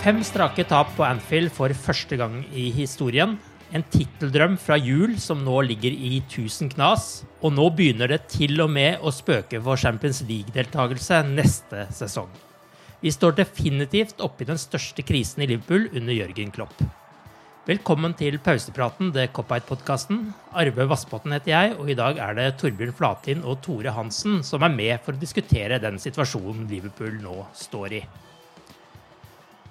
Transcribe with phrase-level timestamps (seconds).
[0.00, 3.34] Fem strake tap på Anfield for første gang i historien.
[3.76, 7.26] En titteldrøm fra jul som nå ligger i tusen knas.
[7.44, 12.30] Og nå begynner det til og med å spøke for Champions League-deltakelse neste sesong.
[13.04, 16.80] Vi står definitivt oppe i den største krisen i Liverpool under Jørgen Klopp.
[17.68, 20.30] Velkommen til pausepraten, The Cop-Out-podkasten.
[20.56, 24.64] Arve Vassbotn heter jeg, og i dag er det Torbjørn Flatin og Tore Hansen som
[24.64, 28.04] er med for å diskutere den situasjonen Liverpool nå står i.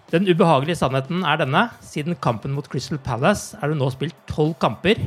[0.10, 1.68] Den ubehagelige sannheten er denne.
[1.86, 5.04] Siden kampen mot Crystal Palace er det nå spilt tolv kamper.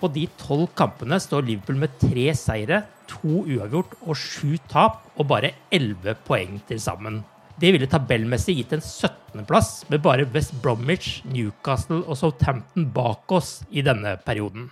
[0.00, 2.78] På de tolv kampene står Liverpool med tre seire,
[3.08, 7.20] to uavgjort og sju tap, og bare elleve poeng til sammen.
[7.60, 13.58] Det ville tabellmessig gitt en 17.-plass, med bare West Bromwich, Newcastle og Southampton bak oss
[13.68, 14.70] i denne perioden.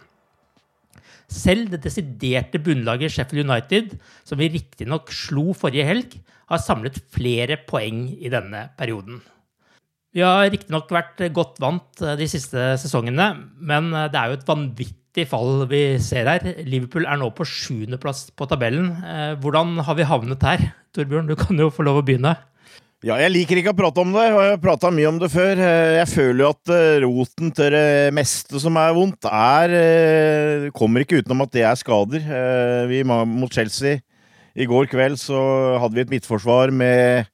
[1.29, 6.19] Selv det desiderte bunnlaget Sheffield United, som vi riktignok slo forrige helg,
[6.49, 9.23] har samlet flere poeng i denne perioden.
[10.15, 15.25] Vi har riktignok vært godt vant de siste sesongene, men det er jo et vanvittig
[15.27, 16.45] fall vi ser her.
[16.67, 18.93] Liverpool er nå på sjuendeplass på tabellen.
[19.03, 20.63] Eh, Hvordan har vi havnet her?
[20.95, 22.37] Torbjørn, du kan jo få lov å begynne.
[23.05, 25.29] Ja, jeg liker ikke å prate om det, og jeg har prata mye om det
[25.35, 25.59] før.
[25.61, 30.71] Eh, Jeg føler jo at eh, roten til det meste som er vondt, er eh,
[30.79, 32.23] Kommer ikke utenom at det er skader.
[32.25, 33.99] Eh, Vi mot Chelsea
[34.55, 35.37] i går kveld så
[35.83, 37.27] hadde vi et midtforsvar med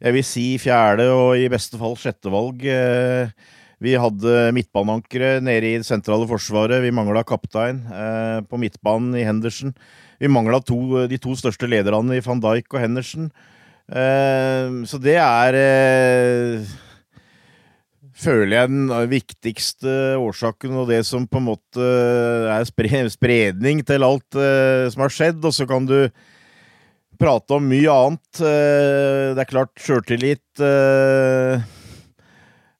[0.00, 2.64] jeg vil si fjerde og i beste fall sjette valg.
[2.64, 3.32] Eh,
[3.80, 6.82] Vi hadde midtbaneankere nede i det sentrale forsvaret.
[6.84, 9.72] Vi mangla kaptein eh, på midtbanen i Henderson.
[10.20, 10.60] Vi mangla
[11.08, 13.30] de to største lederne i van Dijk og Henderson.
[13.88, 15.56] Eh, Så det er
[18.20, 24.36] Føler jeg den viktigste årsaken, og det som på en måte er spredning til alt
[24.92, 25.40] som har skjedd.
[25.40, 26.10] Og så kan du
[27.20, 28.40] prate om mye annet.
[28.40, 31.62] Eh, det er klart sjøltillit, eh,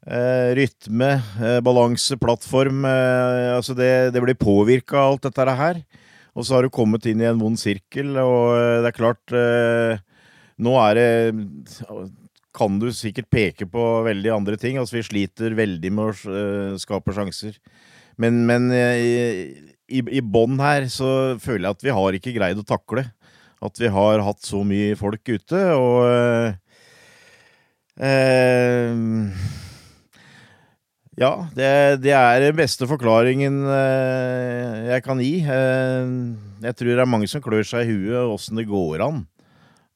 [0.07, 1.11] eh, rytme,
[1.65, 2.85] balanse, plattform.
[2.85, 5.83] altså det, det blir påvirka av alt dette her.
[6.35, 9.33] Og så har du kommet inn i en vond sirkel, og det er klart
[10.61, 11.09] Nå er det
[12.55, 14.77] Kan du sikkert peke på veldig andre ting.
[14.79, 17.57] Altså vi sliter veldig med å skape sjanser.
[18.21, 22.61] Men, men i, i, i bånn her så føler jeg at vi har ikke greid
[22.61, 23.07] å takle
[23.61, 26.55] at vi har hatt så mye folk ute, og eh,
[28.01, 29.03] eh,
[31.21, 31.69] Ja, det,
[32.01, 35.35] det er den beste forklaringen eh, jeg kan gi.
[35.45, 36.15] Eh,
[36.65, 39.27] jeg tror det er mange som klør seg i huet åssen det går an.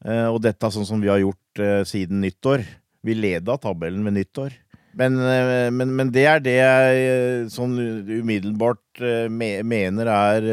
[0.05, 2.61] Og dette er sånn som vi har gjort siden nyttår.
[3.09, 4.53] Vi leda tabellen ved nyttår.
[4.99, 7.75] Men, eh, men, men det er det jeg eh, sånn
[8.21, 10.47] umiddelbart eh, me mener er,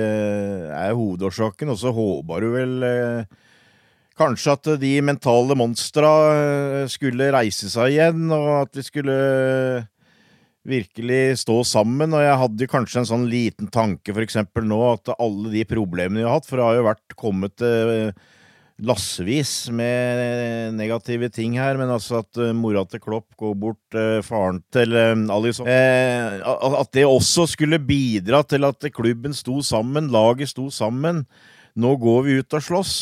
[0.74, 1.74] er hovedårsaken.
[1.74, 2.76] Og så håper du vel
[4.18, 6.12] kanskje at de mentale monstra
[6.92, 9.18] skulle reise seg igjen, og at vi skulle
[10.68, 12.14] virkelig stå sammen.
[12.14, 16.22] Og jeg hadde kanskje en sånn liten tanke for eksempel nå, at alle de problemene
[16.22, 18.14] vi har hatt For det har jo vært kommet eh,
[18.82, 24.20] lassevis med negative ting her, men altså at uh, mora til Klopp går bort, uh,
[24.26, 30.54] faren til uh, Alison At det også skulle bidra til at klubben sto sammen, laget
[30.54, 31.26] sto sammen.
[31.78, 32.96] Nå går vi ut og slåss.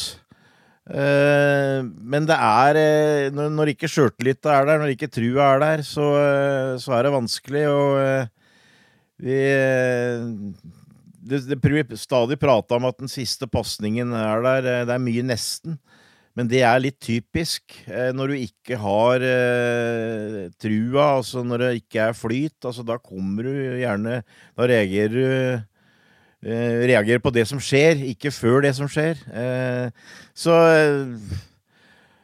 [0.89, 6.05] men det er når ikke sjøltilliten er der, når ikke trua er der, så,
[6.81, 7.65] så er det vanskelig.
[7.69, 8.25] Og
[9.21, 9.37] vi
[11.29, 14.67] det, det blir stadig prata om at den siste pasningen er der.
[14.67, 15.79] Eh, det er mye nesten.
[16.37, 21.71] Men det er litt typisk eh, når du ikke har eh, trua, altså når det
[21.81, 22.57] ikke er flyt.
[22.63, 24.21] altså Da kommer du gjerne
[24.55, 25.67] Da reagerer du
[26.39, 29.17] reagerer på det som skjer, ikke før det som skjer.
[30.31, 30.53] Så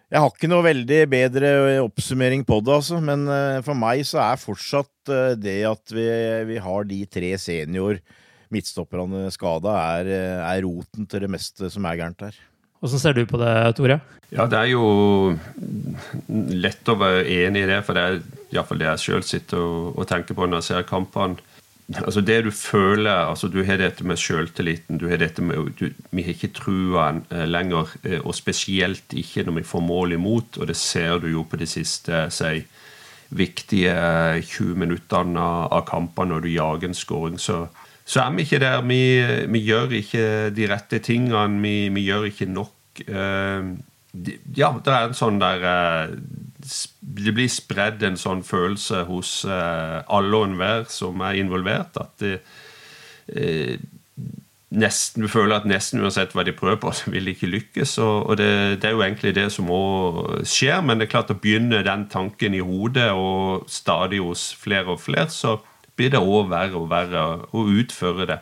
[0.08, 1.50] jeg har ikke noe veldig bedre
[1.82, 3.02] oppsummering på det, altså.
[3.04, 3.28] Men
[3.68, 6.08] for meg så er fortsatt det at vi,
[6.48, 8.00] vi har de tre senior
[8.54, 10.12] midtstopperne skada, er,
[10.42, 12.38] er, roten til det meste som er gærent her.
[12.80, 14.00] Hvordan ser du på det, Tore?
[14.34, 15.38] Ja, Det er jo
[16.30, 18.22] lett å være enig i det, for det er
[18.54, 21.42] iallfall det jeg sjøl sitter og, og, tenker på når jeg ser kampene.
[22.02, 24.98] Altså Det du føler altså Du har dette med sjøltilliten.
[24.98, 29.46] Du har dette med du, Vi har ikke trua eh, lenger, eh, og spesielt ikke
[29.46, 30.58] når vi får mål imot.
[30.58, 32.66] Og det ser du jo på de siste si,
[33.30, 33.94] viktige
[34.42, 37.38] 20 minuttene av kampene når du jager en skåring.
[37.38, 37.68] Så
[38.06, 38.84] så er vi ikke der.
[38.86, 39.02] Vi,
[39.50, 41.62] vi gjør ikke de rette tingene.
[41.62, 43.02] Vi, vi gjør ikke nok.
[43.10, 43.74] Uh,
[44.56, 46.14] ja, det er en sånn der uh,
[47.02, 52.24] Det blir spredd en sånn følelse hos uh, alle og enhver som er involvert, at
[54.76, 57.98] nesten, du føler at nesten uansett hva de prøver på, så vil de ikke lykkes.
[58.06, 58.50] Og, og det,
[58.82, 62.06] det, er jo egentlig det som òg skjer, men det er klart å begynne den
[62.12, 65.58] tanken i hodet, og stadig hos flere og flere, så
[65.96, 67.26] blir det òg verre og verre
[67.56, 68.40] å utføre det.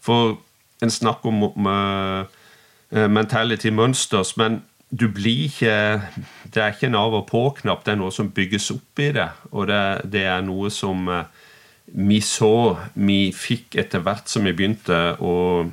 [0.00, 0.36] For
[0.80, 6.02] en snakker om, om uh, mentality monsters, men du blir ikke
[6.50, 9.28] Det er ikke en av og på-knapp, det er noe som bygges opp i det.
[9.52, 11.22] Og det, det er noe som uh,
[11.92, 15.66] vi så vi fikk etter hvert som vi begynte å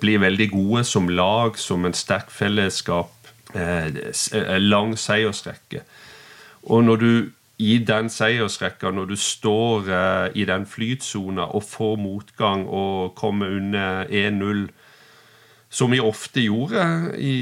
[0.00, 3.12] bli veldig gode som lag, som en sterk fellesskap,
[3.54, 3.90] eh,
[4.58, 5.82] lang seiersrekke.
[6.62, 7.12] Og når du
[7.60, 13.52] i den seiersrekka, når du står eh, i den flytsona og får motgang og kommer
[13.56, 14.64] under 1-0,
[15.70, 16.82] som vi ofte gjorde
[17.20, 17.34] i,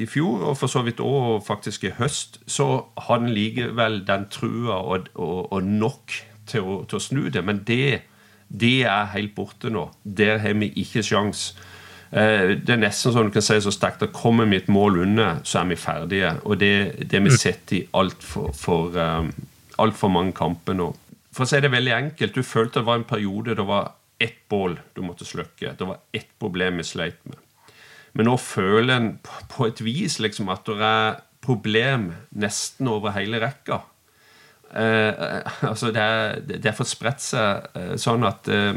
[0.00, 4.28] i, fjor, og for så vidt òg faktisk i høst, så har den likevel den
[4.32, 6.14] trua og, og, og nok
[6.48, 7.42] til å, til å, snu det.
[7.44, 8.06] Men det,
[8.48, 9.90] det er helt borte nå.
[10.04, 11.50] Der har vi ikke sjans'.
[12.14, 15.00] Eh, det er nesten sånn du kan si så sterkt at kommer vi et mål
[15.02, 16.30] under, så er vi ferdige.
[16.46, 16.74] Og det,
[17.10, 17.38] det vi mm.
[17.40, 19.32] sett i altfor for, um,
[19.82, 20.92] alt for mange kamper nå.
[21.34, 24.44] For å si det veldig enkelt, du følte det var en periode det var ett
[24.48, 25.74] bål du måtte slukke.
[25.74, 27.40] Det var ett problem vi sleit med.
[28.14, 29.08] Men nå føler en
[29.50, 33.82] på et vis liksom at det er problem nesten over hele rekka.
[34.74, 36.02] Eh, altså det,
[36.58, 38.74] er, fått spredt seg eh, sånn at eh,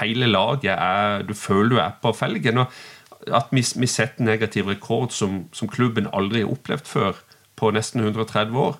[0.00, 2.64] hele laget er Du føler du er på felgen.
[2.64, 7.22] Og at vi, vi setter negativ rekord som, som, klubben aldri har opplevd før,
[7.56, 8.74] på nesten 130 år,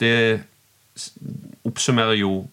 [0.00, 0.14] det
[1.68, 2.46] oppsummerer jo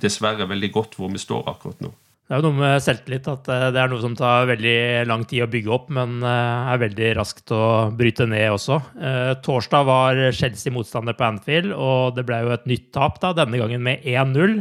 [0.00, 1.90] dessverre veldig godt hvor vi står akkurat nå.
[2.28, 5.22] Det er jo noe med selvtillit at eh, det er noe som tar veldig lang
[5.24, 7.62] tid å bygge opp, men eh, er veldig raskt å
[7.96, 8.76] bryte ned også.
[9.00, 13.32] Eh, torsdag var Chelsea motstander på Anfield, og det ble jo et nytt tap, da,
[13.32, 14.58] denne gangen med 1-0.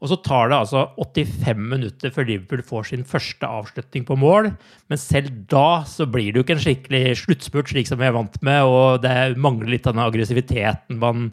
[0.00, 4.48] Og så tar det altså 85 minutter før Liverpool får sin første avslutning på mål.
[4.88, 8.16] Men selv da så blir det jo ikke en skikkelig sluttspurt, slik som vi er
[8.16, 11.28] vant med, og det mangler litt den aggressiviteten man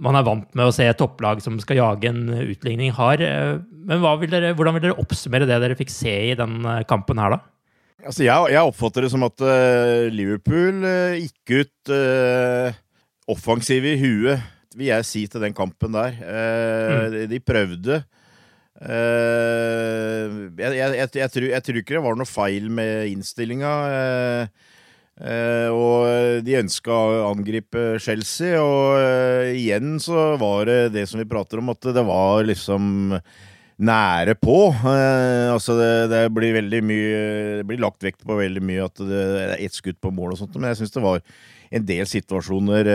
[0.00, 3.22] man er vant med å se topplag som skal jage en utligning, har.
[3.70, 7.20] Men vil dere, hvordan vil dere oppsummere det dere fikk se i den eh, kampen
[7.20, 7.40] her, da?
[8.00, 12.72] Altså, jeg, jeg, oppfatter det som at uh, Liverpool uh, gikk ut uh,
[13.28, 16.16] offensive i huet, vil jeg si, til den kampen der.
[16.16, 17.12] Mm.
[17.12, 18.00] De, de, prøvde.
[18.80, 23.72] Jeg, jeg, jeg, tror, jeg, tror, ikke det var noe feil med innstillinga.
[23.90, 24.69] Uh,
[25.20, 31.28] og de ønska å angripe Chelsea, og uh, igjen så var det det som vi
[31.28, 33.20] prater om, at det var liksom
[33.80, 34.58] nære på.
[34.80, 37.20] Altså det, det, blir veldig mye
[37.60, 40.42] Det blir lagt vekt på veldig mye at det er ett skudd på mål og
[40.42, 41.24] sånt, men jeg syns det var
[41.70, 42.90] en del situasjoner,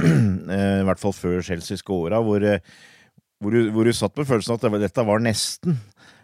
[0.80, 2.44] i hvert fall før Chelsea scora, hvor,
[3.42, 5.80] hvor, hvor, du satt med følelsen at det, dette var nesten.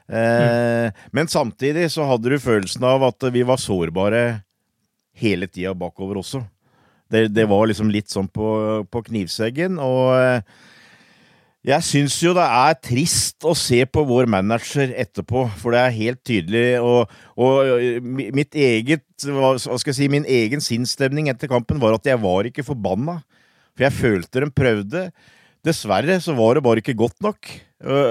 [0.06, 0.92] Mm.
[1.18, 4.22] Men samtidig så hadde du følelsen av at vi var sårbare
[5.16, 6.42] hele tida bakover også.
[7.10, 8.46] Det, det, var liksom litt sånn på,
[8.90, 10.42] på knivseggen, og
[11.66, 15.96] Jeg syns jo det er trist å se på vår manager etterpå, for det er
[15.96, 16.78] helt tydelig.
[16.78, 17.10] Og,
[17.42, 22.22] og mitt eget, hva skal jeg si, min egen sinnsstemning etter kampen var at jeg
[22.22, 23.16] var ikke forbanna.
[23.74, 25.02] For jeg følte de prøvde.
[25.66, 27.50] Dessverre så var det bare ikke godt nok.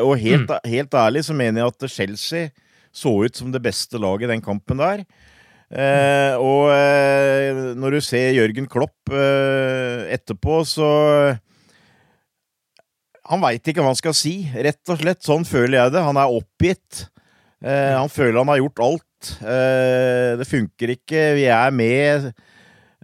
[0.04, 0.70] Og helt, mm.
[0.70, 2.52] helt ærlig så mener jeg at Chelsea
[2.96, 5.04] så ut som det beste laget i den kampen der.
[5.76, 10.88] Eh, og eh, når du ser Jørgen Klopp eh, etterpå, så
[13.26, 15.24] Han veit ikke hva han skal si, rett og slett.
[15.26, 16.06] Sånn føler jeg det.
[16.06, 17.08] Han er oppgitt.
[17.66, 19.32] Eh, han føler han har gjort alt.
[19.42, 21.24] Eh, det funker ikke.
[21.40, 22.30] Vi er med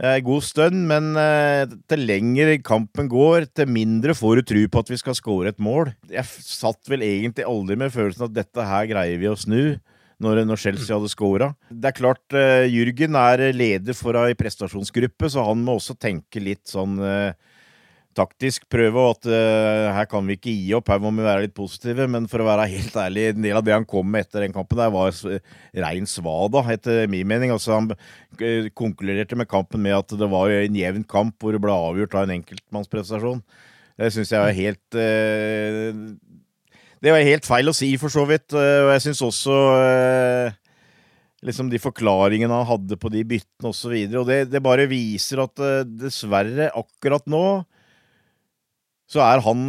[0.01, 4.85] en god stund, men eh, til lenger kampen går, til mindre får du tro på
[4.85, 5.91] at vi skal score et mål.
[6.13, 9.63] Jeg satt vel egentlig aldri med følelsen at dette her greier vi å snu
[10.21, 11.51] når, når Chelsea hadde scora.
[11.69, 16.43] Det er klart, uh, Jürgen er leder for ei prestasjonsgruppe, så han må også tenke
[16.43, 17.33] litt sånn uh,
[18.17, 18.67] taktisk.
[18.71, 22.05] Prøve at uh, her kan vi ikke gi opp, her må vi være litt positive.
[22.11, 24.55] Men for å være helt ærlig, en del av det han kom med etter den
[24.55, 25.15] kampen, der var
[25.87, 27.55] rein svada, etter min mening.
[27.55, 27.91] Altså, han
[28.77, 32.27] konkluderte med kampen med at det var en jevn kamp hvor det ble avgjort av
[32.27, 33.41] en enkeltmannsprestasjon.
[34.01, 34.95] Det syns jeg er helt
[37.01, 38.51] det var helt feil å si, for så vidt.
[38.53, 40.57] Eh, og jeg syns også eh,
[41.47, 43.95] liksom de forklaringene han hadde på de byttene osv.
[43.95, 47.45] Og, så og det, det bare viser at eh, dessverre, akkurat nå
[49.11, 49.63] så er han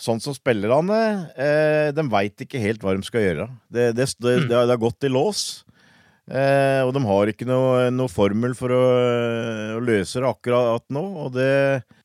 [0.00, 1.00] sånn som spillerne.
[1.38, 3.46] Eh, de veit ikke helt hva de skal gjøre.
[3.70, 5.62] Det, det, det, det har gått i lås.
[6.30, 8.82] Eh, og de har ikke noe, noe formel for å,
[9.76, 11.04] å, løse det akkurat nå.
[11.24, 11.52] Og det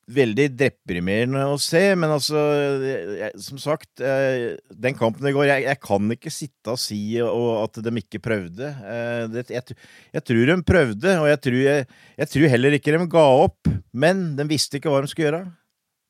[0.06, 2.38] veldig deprimerende å se, men altså
[2.86, 7.00] jeg, Som sagt, eh, den kampen i går jeg, jeg, kan ikke sitte og si
[7.24, 8.70] og, at de ikke prøvde.
[8.70, 13.26] Eh, det, jeg, tror de prøvde, og jeg tror, jeg, tror heller ikke de ga
[13.42, 13.72] opp.
[13.92, 15.44] Men de visste ikke hva de skulle gjøre.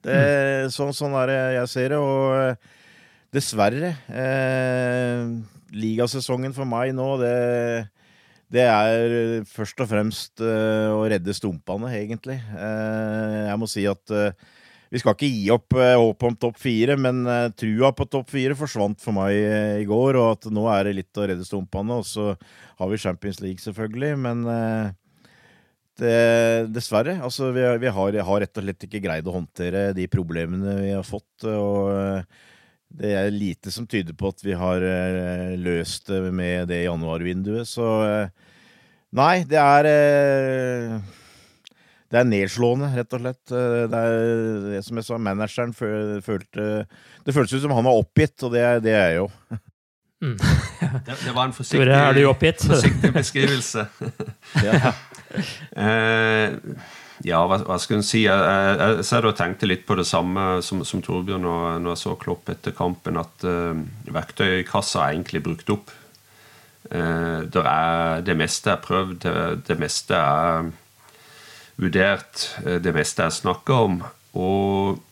[0.07, 0.73] Det, mm.
[0.77, 2.73] sånn, sånn er det jeg ser det, og
[3.35, 5.25] dessverre eh,
[5.77, 7.37] Ligasesongen for meg nå, det
[8.57, 12.39] det er eh, først og fremst uh, å redde stumpene, egentlig.
[12.55, 14.15] Uh, jeg må si at
[14.87, 17.25] vi skal ikke gi opp håpet om topp fire, men
[17.59, 19.35] trua på topp fire forsvant for meg
[19.83, 21.99] i går, og at nå er det litt å redde stumpene.
[21.99, 22.29] Og så
[22.79, 24.45] har vi Champions League, selvfølgelig, men
[25.99, 26.15] det,
[26.71, 27.17] dessverre.
[27.19, 30.95] Altså, vi, vi har, har, rett og slett ikke greid å håndtere de problemene vi
[30.95, 31.49] har fått.
[31.51, 32.23] og
[32.97, 37.69] det er lite som tyder på at vi har eh, løst det med det januarvinduet,
[37.69, 38.46] så eh,
[39.15, 40.97] Nei, det er eh,
[42.11, 43.45] Det er nedslående, rett og slett.
[43.53, 46.67] Det er det som jeg sa, manageren følte
[47.23, 49.31] Det føltes ut som han var oppgitt, og det, det er jeg jo.
[50.25, 50.37] Mm.
[51.07, 52.63] det, det, var en forsiktig, er du oppgitt?
[52.65, 53.87] forsiktig beskrivelse.
[54.67, 54.95] ja.
[55.87, 56.57] eh,
[57.25, 58.25] ja, hva, hva skal en si?
[58.27, 62.17] Jeg, jeg, jeg, tenkte litt på det samme som, som Torbjørn når, når, jeg så
[62.21, 63.73] Klopp etter kampen, at uh,
[64.13, 65.95] verktøykassa er egentlig brukt opp.
[66.91, 69.27] Uh, er, det meste er prøvd,
[69.67, 70.71] det, meste er
[71.77, 73.99] vurdert, det meste er snakka om.
[74.37, 75.03] Og,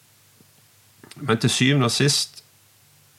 [1.16, 2.34] men til syvende og sist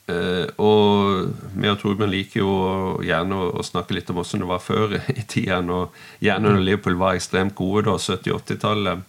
[0.05, 2.55] og vi og Torbjørn liker jo
[3.01, 6.99] gjerne å, snakke litt om hvordan det var før i tida, og gjerne når Liverpool
[6.99, 9.01] var ekstremt gode, da, 70-80-tallet.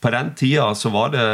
[0.00, 1.26] På den tida så var det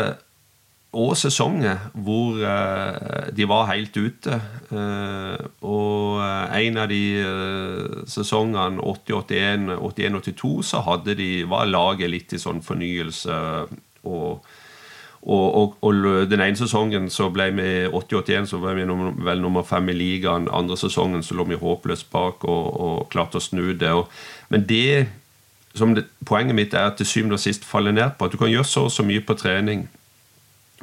[0.92, 4.40] òg sesonger hvor uh, de var helt ute.
[4.72, 7.04] Uh, og en av de
[8.10, 13.38] sesongene, 80-81, 81-82, så hadde de, var laget litt i sånn fornyelse.
[14.04, 14.44] og
[15.22, 15.94] og, og, og,
[16.26, 18.86] den ene sesongen så ble vi 80-81 så ble vi
[19.22, 20.48] vel nummer fem i ligaen.
[20.50, 23.92] Andre sesongen så lå vi håpløst bak og, og klarte å snu det.
[24.50, 25.06] men det
[25.72, 28.50] det, poenget mitt er at til syvende og sist faller ned på at du kan
[28.50, 29.86] gjøre så og så mye på trening.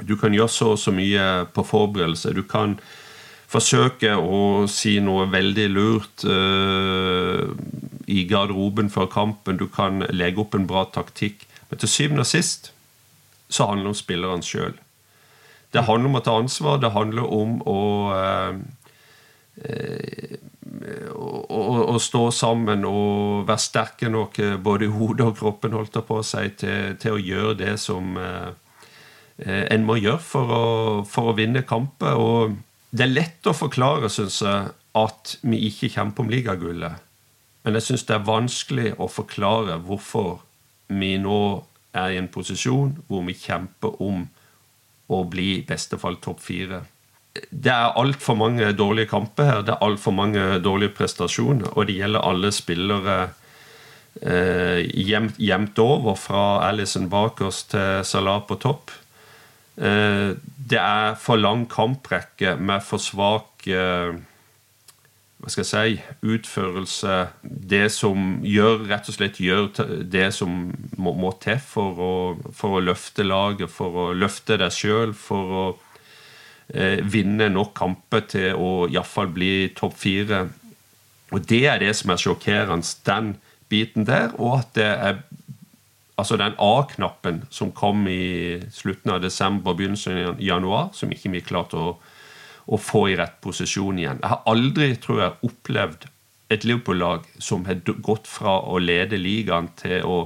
[0.07, 2.33] Du kan gjøre så og så mye på forberedelse.
[2.35, 2.77] Du kan
[3.49, 7.49] forsøke å si noe veldig lurt uh,
[8.09, 9.57] i garderoben før kampen.
[9.57, 11.47] Du kan legge opp en bra taktikk.
[11.69, 12.71] Men til syvende og sist
[13.49, 14.75] så handler det om spillerne sjøl.
[15.73, 16.77] Det handler om å ta ansvar.
[16.81, 17.81] Det handler om å,
[18.13, 18.53] uh,
[21.09, 21.59] å,
[21.95, 26.25] å stå sammen og være sterke nok både i hodet og kroppen holdt på å
[26.25, 28.13] si, til, til, å gjøre det som
[29.45, 30.65] en må gjøre for å,
[31.07, 32.19] for å vinne kamper.
[32.19, 32.57] Og
[32.91, 37.05] det er lett å forklare, syns jeg, at vi ikke kjemper om ligagullet.
[37.63, 40.39] Men jeg syns det er vanskelig å forklare hvorfor
[40.89, 41.39] vi nå
[41.97, 44.23] er i en posisjon hvor vi kjemper om
[45.09, 46.83] å bli i beste fall topp fire.
[47.49, 49.61] Det er altfor mange dårlige kamper her.
[49.65, 51.71] Det er altfor mange dårlige prestasjoner.
[51.75, 53.17] Og det gjelder alle spillere
[54.21, 58.93] eh, jevnt, over, fra Alison bakerst til Salah på topp.
[59.79, 60.35] Eh,
[60.69, 64.17] det er for lang kamprekke med for svak eh,
[65.39, 67.13] hva skal jeg si, utførelse
[67.71, 69.69] Det som gjør, rett og slett gjør
[70.03, 70.65] det som
[70.99, 72.15] må, må til for å,
[72.51, 75.65] for å, løfte laget, for å løfte deg sjøl, for å
[76.75, 80.49] eh, vinne nok kamper til å iallfall bli topp fire.
[81.31, 83.37] Og det er det som er sjokkerende, den
[83.71, 85.23] biten der, og at det er
[86.19, 91.45] altså den A-knappen som kom i slutten av desember, begynnelsen av januar, som ikke vi
[91.47, 91.91] klarte å
[92.69, 94.19] å få i rett posisjon igjen.
[94.21, 96.05] Jeg har aldri, tror jeg, opplevd
[96.53, 100.19] et Liverpool-lag som har gått fra å lede ligaen til å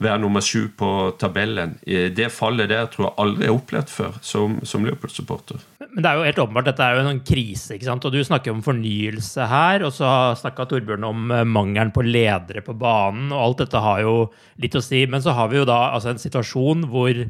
[0.00, 0.90] være nummer sju på
[1.20, 1.76] tabellen.
[1.84, 5.60] Det fallet der tror jeg aldri har opplevd før som, som Liverpool-supporter.
[5.90, 7.74] Men det er jo helt åpenbart, dette er jo en krise.
[7.74, 8.04] ikke sant?
[8.06, 12.62] Og Du snakker om fornyelse her, og så snakka Torbjørn om eh, mangelen på ledere
[12.64, 13.32] på banen.
[13.32, 14.14] og Alt dette har jo
[14.62, 15.02] litt å si.
[15.10, 17.24] Men så har vi jo da altså en situasjon hvor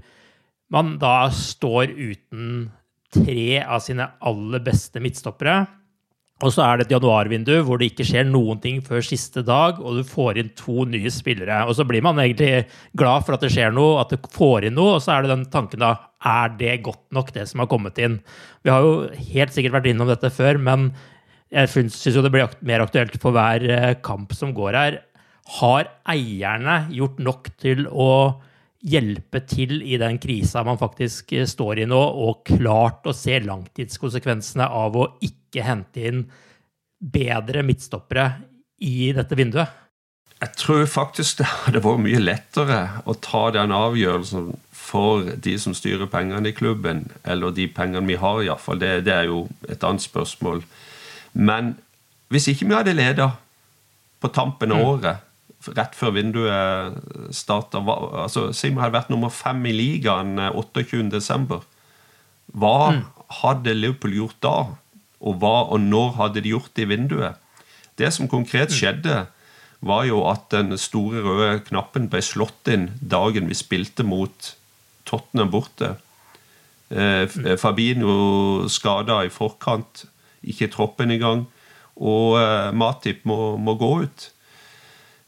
[0.71, 2.69] man da står uten
[3.11, 5.65] tre av sine aller beste midtstoppere.
[6.41, 9.81] Og så er det et januarvindu hvor det ikke skjer noen ting før siste dag,
[9.81, 11.59] og du får inn to nye spillere.
[11.69, 12.65] Og så blir man egentlig
[12.97, 15.35] glad for at det skjer noe, at du får inn noe, og så er det
[15.35, 18.19] den tanken da Er det godt nok, det som har kommet inn?
[18.65, 20.91] Vi har jo helt sikkert vært innom dette før, men
[21.51, 24.99] jeg syns jo det blir mer aktuelt for hver eh, kamp som går her.
[25.61, 28.41] Har eierne gjort nok til å
[28.81, 33.37] hjelpe til i den krisa man faktisk eh, står i nå, og klart å se
[33.45, 36.25] langtidskonsekvensene av å ikke hente inn
[37.01, 38.27] bedre midtstoppere
[38.85, 39.77] i dette vinduet?
[40.41, 45.77] Jeg tror faktisk det hadde vært mye lettere å ta den avgjørelsen for de som
[45.77, 48.81] styrer pengene i klubben, eller de pengene vi har, iallfall.
[48.81, 50.65] Det, det er jo et annet spørsmål.
[51.37, 51.75] Men
[52.33, 53.29] hvis ikke vi hadde leda
[54.21, 54.89] på tampen av mm.
[54.89, 55.27] året,
[55.77, 56.97] rett før vinduet
[57.37, 61.11] starta altså, Si hadde vært nummer fem i ligaen 28.12.
[61.13, 61.67] desember
[62.57, 63.03] hva mm.
[63.43, 64.55] hadde Liverpool gjort da?
[65.21, 67.39] Og hva og når hadde de gjort det i vinduet?
[68.01, 68.77] Det som konkret mm.
[68.77, 69.19] skjedde,
[69.81, 74.51] var jo at den store røde knappen ble slått inn dagen vi spilte mot
[75.09, 75.95] Tottenham borte.
[76.91, 77.55] Eh, mm.
[77.61, 80.05] Fabinho skada i forkant,
[80.45, 81.47] ikke troppen engang.
[81.97, 84.29] Og eh, Matip må, må gå ut.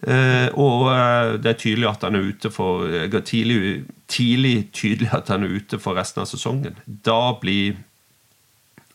[0.03, 5.13] Uh, og uh, det er tydelig at han er ute for uh, tidlig, tidlig, tydelig
[5.15, 6.79] at han er ute for resten av sesongen.
[6.87, 7.79] Da blir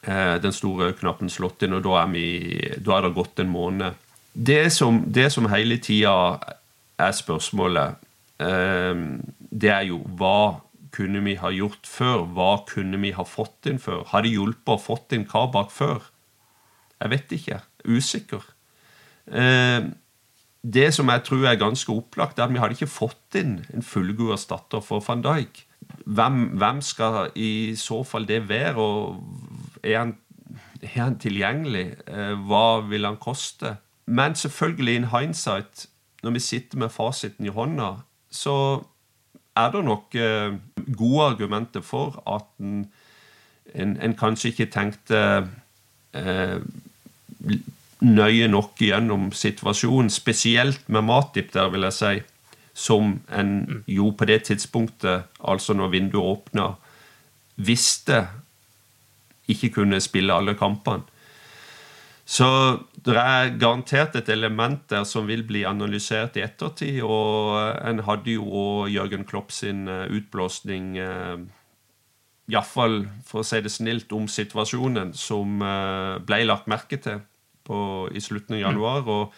[0.08, 2.28] den store knappen slått inn, og da er, vi,
[2.80, 3.98] da er det gått en måned.
[4.32, 6.13] Det som, det som hele tida
[6.96, 7.98] er spørsmålet,
[8.39, 10.62] det er jo hva
[10.96, 12.24] kunne vi ha gjort før?
[12.38, 14.06] Hva kunne vi ha fått inn før?
[14.13, 16.08] Har det hjulpet å fått inn Kabak før?
[17.02, 17.60] Jeg vet ikke.
[17.84, 18.48] Usikker.
[20.74, 23.86] Det som jeg tror er ganske opplagt, er at vi hadde ikke fått inn en
[23.86, 25.64] fullgod erstatter for van Dijk.
[26.06, 28.76] Hvem, hvem, skal i så fall det være?
[28.76, 29.24] og
[29.84, 30.18] Er han,
[30.82, 31.86] er han tilgjengelig?
[32.08, 33.78] Eh, hva vil han koste?
[34.06, 35.88] Men selvfølgelig, in hindsight,
[36.24, 37.94] når vi sitter med fasiten i hånda,
[38.32, 38.84] så
[39.56, 40.54] er det nok eh,
[40.98, 42.92] gode argumenter for at en,
[43.76, 45.48] en, en kanskje ikke tenkte
[46.14, 46.60] eh,
[48.02, 52.16] nøye nok gjennom situasjonen, spesielt med Matip der, vil jeg si,
[52.78, 56.68] som en jo på det tidspunktet, altså når vinduet åpna,
[57.58, 58.28] visste
[59.50, 61.08] ikke kunne spille alle kampene.
[62.28, 62.48] Så
[63.08, 67.00] det er garantert et element der som vil bli analysert i ettertid.
[67.02, 67.56] Og
[67.88, 71.38] en hadde jo Jørgen Klopp sin eh, utblåsning, eh,
[72.52, 77.24] iallfall for å si det snilt, om situasjonen, som eh, ble lagt merke til
[77.68, 79.08] på, i slutten av januar.
[79.12, 79.38] Og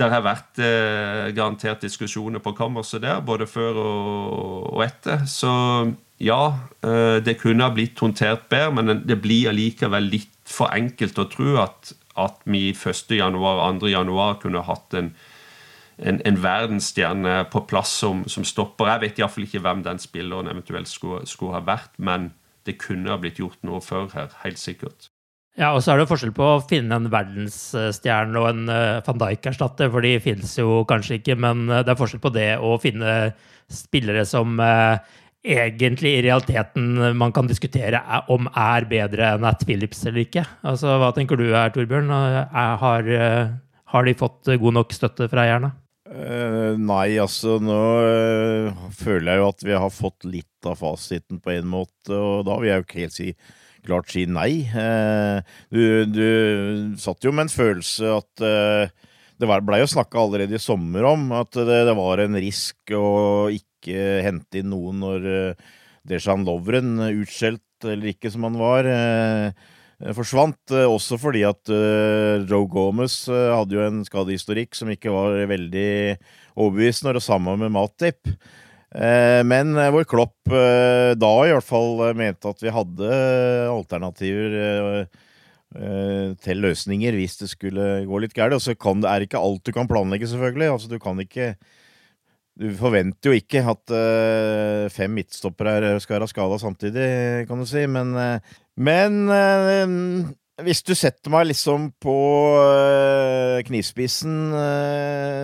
[0.00, 5.26] det har vært eh, garantert diskusjoner på kammerset der, både før og, og etter.
[5.28, 5.50] Så
[6.20, 6.40] ja,
[6.84, 11.28] eh, det kunne ha blitt håndtert bedre, men det blir allikevel litt for enkelt å
[11.30, 13.14] tro at, at vi 1.
[13.18, 13.92] januar og 2.
[13.92, 15.12] januar kunne hatt en,
[16.00, 18.94] en, en verdensstjerne på plass som, som stopper.
[18.94, 22.32] Jeg vet iallfall ikke hvem den spilleren eventuelt skulle, skulle ha vært, men
[22.68, 25.09] det kunne ha blitt gjort noe før her, helt sikkert.
[25.58, 29.18] Ja, og så er det forskjell på å finne en verdensstjerne og en uh, van
[29.18, 32.76] Dijk-erstatter, for de finnes jo kanskje ikke, men uh, det er forskjell på det å
[32.80, 33.16] finne
[33.70, 35.02] spillere som uh,
[35.42, 40.46] egentlig i realiteten man kan diskutere er, om er bedre enn At Phillips eller ikke.
[40.62, 42.12] Altså, Hva tenker du her, Torbjørn?
[42.54, 43.12] Har,
[43.90, 45.72] har, de fått god nok støtte fra eierne?
[46.10, 51.38] Uh, nei, altså nå uh, føler jeg jo at vi har fått litt av fasiten
[51.42, 53.32] på en måte, og da vil jeg jo ikke helt si
[53.86, 54.64] klart si nei.
[54.66, 55.40] Eh,
[55.72, 56.28] du, du
[57.00, 58.92] satt jo med en følelse at eh,
[59.40, 63.48] det blei jo snakka allerede i sommer om at det, det, var en risk å
[63.54, 65.28] ikke hente inn noen når,
[66.04, 68.88] Dejan Lovren, utskjelt eller ikke som han var,
[70.16, 70.74] forsvant.
[70.84, 75.90] Også fordi at Joe Gomez hadde jo en skadehistorikk som ikke var veldig
[76.60, 78.34] overbevisende, og det samme med Matip.
[78.90, 83.10] Men hvor Klopp da i hvert fall mente at vi hadde
[83.70, 85.04] alternativer
[86.42, 88.58] til løsninger hvis det skulle gå litt gærent.
[88.58, 90.72] Og så kan, det er ikke alt du kan planlegge, selvfølgelig.
[90.74, 91.54] Altså, du kan ikke
[92.60, 93.92] Du forventer jo ikke at
[94.92, 98.10] fem midtstoppere skal være skada samtidig, kan du si, men,
[98.76, 99.14] men
[100.60, 102.16] hvis du setter meg liksom på
[103.70, 104.50] knivspissen,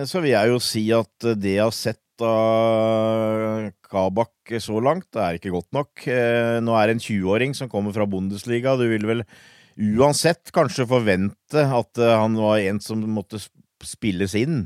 [0.05, 5.21] så vil jeg jo si at det jeg har sett av Kabak så langt, det
[5.23, 6.07] er ikke godt nok.
[6.63, 8.73] Nå er det en 20-åring som kommer fra Bundesliga.
[8.79, 9.23] Du vil vel
[9.77, 13.39] uansett kanskje forvente at uh, han var en som måtte
[13.85, 14.65] spilles inn.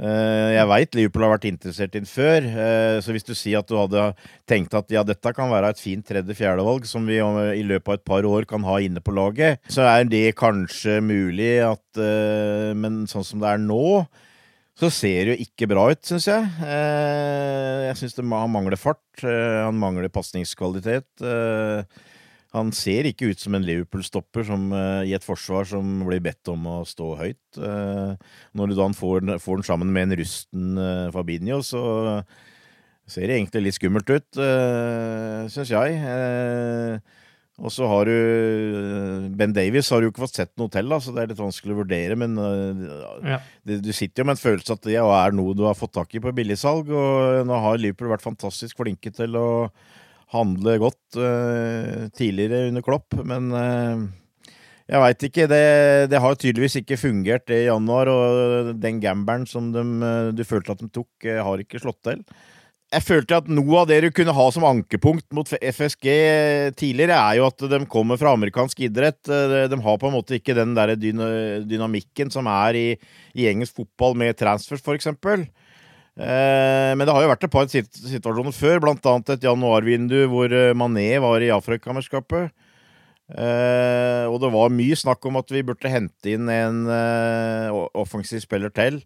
[0.00, 3.68] Uh, jeg veit Liverpool har vært interessert inn før, uh, så hvis du sier at
[3.68, 4.06] du hadde
[4.48, 8.06] tenkt at ja, dette kan være et fint tredje-fjerdevalg som vi i løpet av et
[8.06, 12.00] par år kan ha inne på laget, så er det kanskje mulig at
[12.78, 14.06] Men sånn som det er nå,
[14.80, 16.46] så ser det jo ikke bra ut, syns jeg.
[16.64, 19.02] jeg syns han mangler fart.
[19.20, 21.08] han mangler pasningskvalitet.
[21.20, 21.84] Uh,
[22.56, 24.48] han ser ikke ut som en Liverpool-stopper
[25.06, 27.60] i et forsvar som blir bedt om å stå høyt.
[27.60, 30.80] Når du da får, får, den sammen med en rusten
[31.14, 31.82] Fabinho, så
[33.06, 34.40] ser det egentlig litt skummelt ut,
[35.54, 36.00] syns jeg.
[37.60, 41.12] Og så har du Ben Davies har du ikke fått sett noe til, da, så
[41.12, 42.16] det er litt vanskelig å vurdere.
[42.16, 43.38] Men ja.
[43.68, 46.16] det, du sitter jo med en følelse at det er noe du har fått tak
[46.16, 46.88] i på billigsalg.
[46.88, 49.50] Og nå har Liverpool vært fantastisk flinke til å
[50.34, 54.06] handle godt uh, tidligere under Klopp, men uh,
[54.90, 55.48] jeg veit ikke.
[55.50, 55.64] Det,
[56.10, 59.84] det, har tydeligvis ikke fungert det i januar, og den gambelen som de,
[60.34, 62.24] du følte at de tok, har ikke slått til.
[62.90, 66.06] Jeg følte at noe av det du kunne ha som ankepunkt mot FSG
[66.74, 69.20] tidligere, er jo at de kommer fra amerikansk idrett.
[69.30, 72.86] De har på en måte ikke den der dynamikken som er i,
[73.38, 75.46] i engelsk fotball med transfers, eksempel.
[76.20, 79.14] Eh, men det har jo vært et par situasjoner før, bl.a.
[79.32, 82.50] et januarvindu hvor eh, Mané var i Afrikamesterskapet.
[83.30, 86.82] Eh, og det var mye snakk om at vi burde hente inn en
[87.94, 89.00] offensiv spiller til.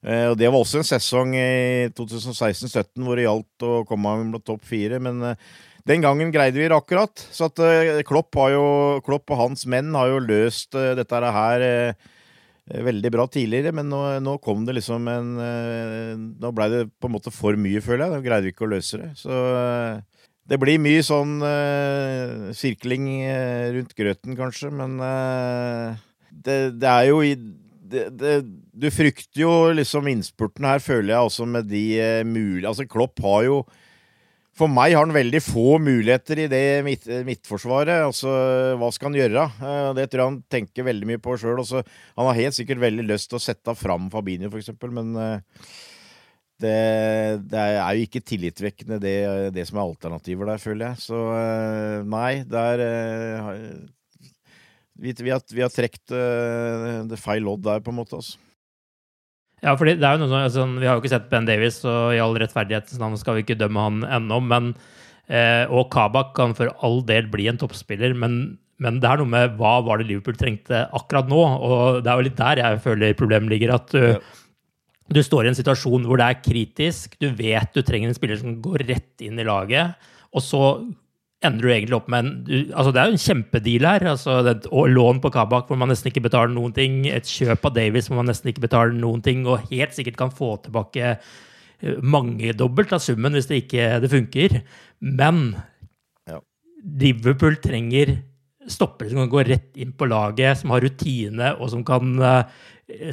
[0.00, 4.62] Og det var også en sesong i 2016-17 hvor det gjaldt å komme med topp
[4.64, 4.96] fire.
[4.96, 5.20] Men
[5.84, 7.20] den gangen greide vi det akkurat.
[7.28, 7.60] Så at
[8.08, 8.64] Klopp, jo,
[9.04, 11.66] Klopp, og hans menn har jo løst dette her
[12.70, 16.84] Eh, veldig bra tidligere, men nå, nå, kom det liksom en eh, Nå blei det
[17.00, 18.14] på en måte for mye, føler jeg.
[18.14, 19.10] Da greide vi ikke å løse det.
[19.18, 21.36] Så eh, det blir mye sånn
[22.58, 23.04] sirkling
[23.76, 27.36] rundt grøten, kanskje, men det, det, er jo i
[27.90, 28.34] det, det,
[28.72, 33.22] Du frykter jo liksom innspurten her, føler jeg også, med de eh, mulige Altså, Klopp
[33.24, 33.62] har jo
[34.60, 38.02] for meg har han veldig få muligheter i det midt, midtforsvaret.
[38.08, 38.32] Altså,
[38.80, 39.44] hva skal han gjøre?
[39.56, 41.62] Eh, det tror jeg han tenker veldig mye på sjøl.
[41.62, 45.62] Han har helt sikkert veldig lyst til å sette fram Fabinho, f.eks., men eh,
[46.60, 46.74] det,
[47.48, 49.14] det, er jo ikke tillitvekkende, det,
[49.56, 51.04] det, som er alternativer der, føler jeg.
[51.06, 52.84] Så eh, nei, der
[55.00, 56.14] vi, vi, har, vi har trukket
[57.10, 58.20] det feil lodd der, på en måte.
[58.20, 58.38] altså.
[59.60, 62.14] Ja, fordi det er jo noe sånn, Vi har jo ikke sett Ben Davies, og
[62.16, 64.40] i all rettferdighetens navn skal vi ikke dømme han ennå.
[64.40, 64.72] men
[65.28, 69.28] eh, Og Kabak kan for all del bli en toppspiller, men, men, det er noe
[69.28, 71.40] med hva var det Liverpool trengte akkurat nå?
[71.40, 73.76] Og det er jo litt der jeg føler problemet ligger.
[73.76, 74.16] at du, ja.
[75.12, 78.40] du står i en situasjon hvor det er kritisk, du vet du trenger en spiller
[78.40, 80.64] som går rett inn i laget, og så
[81.40, 84.06] ender du egentlig opp med en altså Det er jo en kjempedeal her.
[84.12, 87.06] altså et Lån på Kabak hvor man nesten ikke betaler noen ting.
[87.08, 90.34] Et kjøp av Davies hvor man nesten ikke betaler noen ting, og helt sikkert kan
[90.34, 94.58] få tilbake eh, mangedobbelt av summen hvis det ikke det funker.
[95.00, 95.54] Men
[96.28, 96.42] ja.
[97.00, 98.18] Liverpool trenger
[98.70, 102.44] stoppere som kan gå rett inn på laget, som har rutine, og som kan uh,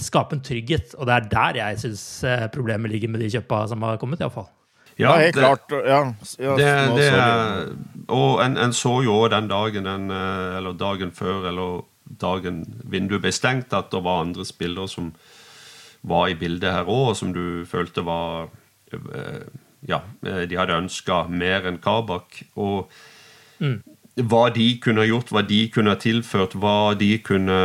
[0.04, 0.94] skape en trygghet.
[1.00, 4.22] Og det er der jeg syns uh, problemet ligger med de kjøpa som har kommet,
[4.22, 4.50] iallfall.
[4.98, 5.72] Ja, helt det, klart.
[5.72, 6.00] Ja,
[6.42, 7.68] ja, det, det er,
[8.08, 11.84] og en, en, så jo òg den dagen, en, eh, eller dagen før, eller
[12.22, 15.12] dagen vinduet ble stengt, at det var andre spillere som
[16.08, 18.50] var i bildet her òg, og som du følte var
[18.94, 19.46] eh,
[19.88, 22.42] Ja, eh, de hadde ønska mer enn Kabak.
[22.58, 22.90] Og
[23.62, 27.58] mm hva de kunne ha gjort, hva de kunne ha tilført, hva de kunne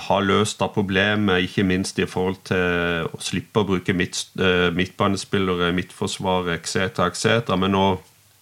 [0.00, 4.70] ha løst av problemet, ikke minst i forhold til å slippe å bruke midt, uh,
[4.72, 7.52] midtbanespillere, midtforsvaret etc., etc.
[7.60, 7.84] Men nå,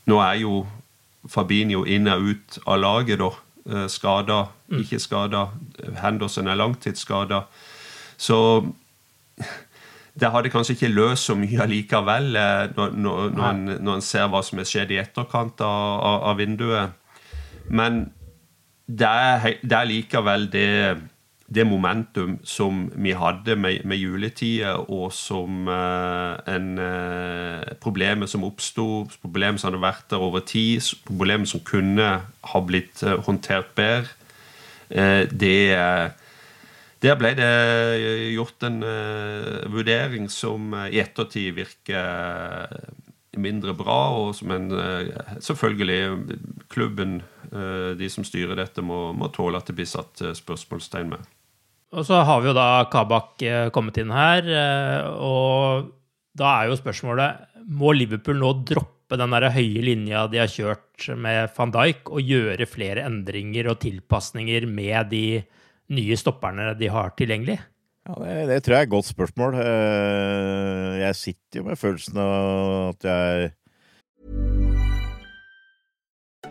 [0.07, 0.61] nå, er jo
[1.27, 3.33] Fabinho inn og ut av laget, da.
[3.67, 4.85] Uh, skada, mm.
[4.85, 5.49] ikke skada.
[5.99, 7.41] Henderson er langtidsskada.
[8.15, 8.39] Så
[10.21, 12.31] det hadde kanskje ikke løst så mye allikevel,
[12.77, 16.21] når, når, når, en, når en ser hva som er skjedd i etterkant av, av,
[16.31, 16.95] av vinduet.
[17.69, 18.07] Men
[18.87, 20.69] det er, det er likevel det
[21.47, 28.45] det momentum som vi hadde med, med juletida, og som eh, en eh, Problemet som
[28.45, 33.75] oppsto, problemet som hadde vært der over tid, problemet som kunne ha blitt eh, håndtert
[33.79, 34.15] bedre,
[34.87, 35.77] det
[37.03, 38.79] Der ble det gjort en
[39.69, 42.71] vurdering som i ettertid virker
[43.37, 44.71] mindre bra, og som en
[45.43, 46.39] selvfølgelig
[46.71, 51.27] klubben, de som styrer dette, må, må tåle at det blir satt spørsmålstegn med.
[51.95, 55.93] Og så har vi jo da Kabak eh, kommet inn her, eh, og
[56.37, 61.07] da er jo spørsmålet Må Liverpool nå droppe den der høye linja de har kjørt
[61.15, 65.25] med van Dijk, og gjøre flere endringer og tilpasninger med de
[65.95, 67.61] nye stopperne de har tilgjengelig?
[68.07, 69.61] Ja, det, det tror jeg er et godt spørsmål.
[69.63, 74.56] Eh, jeg sitter jo med følelsen av at jeg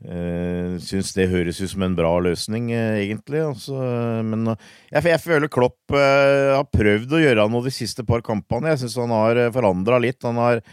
[0.00, 3.42] Uh, Syns det høres ut som en bra løsning, uh, egentlig.
[3.44, 3.76] Altså,
[4.24, 8.24] men uh, jeg, jeg, føler Klopp uh, har prøvd å gjøre noe de siste par
[8.24, 8.72] kampene.
[8.72, 10.22] Jeg syns han har uh, forandra litt.
[10.24, 10.64] Han har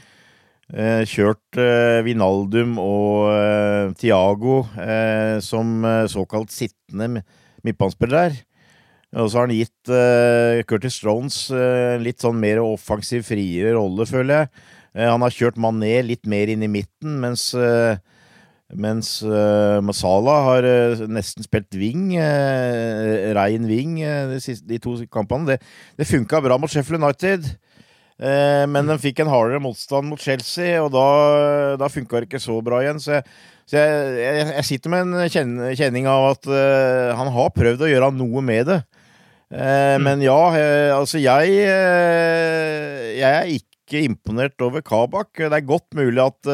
[1.08, 1.56] kjørt
[2.04, 4.58] Vinaldum og Tiago
[5.40, 7.22] som såkalt sittende
[7.64, 8.42] midtbanespillere.
[9.16, 9.94] Og så har han gitt
[10.68, 11.38] Curtis Strones
[12.04, 14.52] litt sånn mer offensiv, friere rolle, føler jeg.
[15.08, 17.48] han har kjørt Mané litt mer inn i midten, mens
[18.76, 24.98] mens uh, Masala har uh, nesten spilt wing, uh, rein wing, de, siste, de, to
[25.12, 25.54] kampene.
[25.54, 25.62] Det,
[26.00, 27.48] det funka bra mot Sheffield United,
[28.18, 31.04] men den fikk en hardere motstand mot Chelsea, og da,
[31.78, 32.98] da funka det ikke så bra igjen.
[32.98, 33.28] Så, jeg,
[33.70, 36.50] så jeg, jeg, jeg, sitter med en kjenning av at
[37.20, 38.80] han har prøvd å gjøre noe med det.
[39.54, 40.02] Mm.
[40.02, 40.40] Men ja,
[40.98, 41.54] altså jeg
[43.22, 45.38] Jeg er ikke imponert over Kabak.
[45.38, 46.50] Det er godt mulig at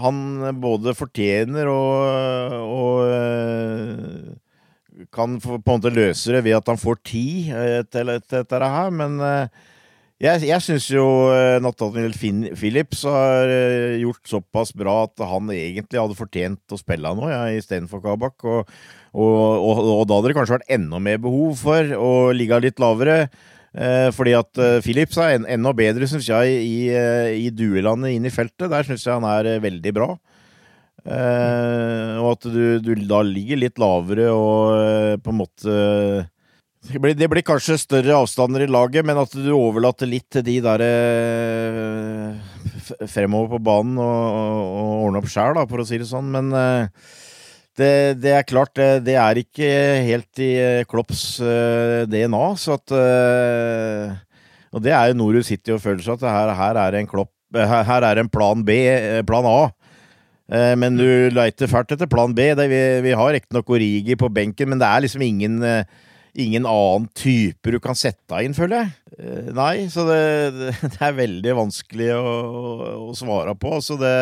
[0.00, 0.16] han
[0.62, 6.98] både fortjener og, og eh, kan på en måte løse det ved at han får
[7.06, 9.70] tid eh, til, dette her, men eh,
[10.22, 11.04] Jeg, jeg syns jo
[11.60, 13.50] Nathaniel Phillips har
[13.98, 18.38] gjort såpass bra at han egentlig hadde fortjent å spille nå, ja, istedenfor Kabak.
[18.46, 18.70] Og,
[19.10, 22.80] og, og, og da hadde det kanskje vært enda mer behov for å ligge litt
[22.80, 23.26] lavere.
[23.74, 28.28] Eh, fordi at Philips er en, enda bedre, syns jeg, i, eh, i duellene inn
[28.28, 28.70] i feltet.
[28.70, 30.12] Der syns jeg han er eh, veldig bra.
[31.04, 35.74] Eh, og at du, du da ligger litt lavere og eh, på en måte
[36.84, 40.42] det blir, det blir kanskje større avstander i laget, men at du overlater litt til
[40.44, 42.34] de der eh,
[43.08, 46.28] fremover på banen og, og, og ordne opp sjæl, for å si det sånn.
[46.34, 46.88] Men eh,
[47.78, 49.70] det, det er klart, det, er ikke
[50.06, 54.12] helt i eh, Klopps eh, DNA, så at eh,
[54.74, 57.32] Og det er jo du sitter og føler seg at her, her er en klopp
[57.54, 58.74] her, er en plan B,
[59.28, 59.68] plan A.
[60.74, 62.48] Men du leiter fælt etter plan B.
[62.58, 65.62] Vi, vi har riktignok Origi på benken, men det er liksom ingen
[66.34, 69.52] ingen annen type du kan sette inn, føler jeg.
[69.54, 70.18] Nei, så det,
[70.96, 72.34] det er veldig vanskelig å,
[73.06, 73.78] å svare på.
[73.78, 74.16] Så det,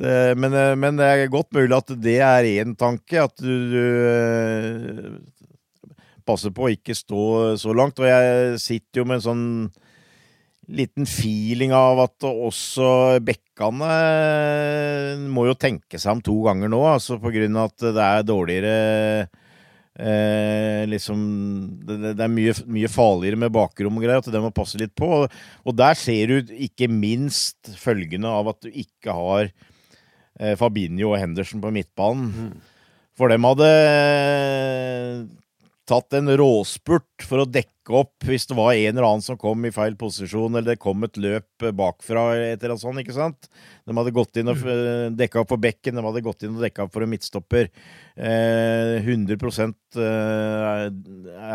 [0.00, 3.52] det men, eh, men det er godt mulig at det er én tanke, at du,
[3.72, 5.10] du eh,
[6.26, 7.22] passer på å ikke stå
[7.60, 8.00] så langt.
[8.00, 9.46] Og jeg sitter jo med en sånn
[10.72, 13.92] liten feeling av at også bekkene
[15.28, 18.28] må jo tenke seg om to ganger nå, altså på grunn av at det er
[18.30, 18.76] dårligere
[19.92, 21.18] Eh, liksom
[21.84, 24.94] det, det- er mye, mye farligere med bakrom og greier, at det må passe litt
[24.96, 25.04] på.
[25.04, 25.34] Og,
[25.68, 29.71] og der ser du ikke minst følgene av at du ikke har eh,
[30.58, 32.52] Fabinho og Henderson på midtbanen.
[33.18, 35.18] For dem hadde eh,
[35.88, 39.66] tatt en råspurt for å dekke opp hvis det var en eller annen som kom
[39.66, 43.50] i feil posisjon, eller det kom et løp eh, bakfra, etter en sånn, ikke sant?
[43.84, 46.64] De hadde gått inn og eh, dekka opp for bekken, de hadde gått inn og
[46.64, 47.68] dekka opp for en midtstopper.
[48.16, 50.86] Eh, 100 eh,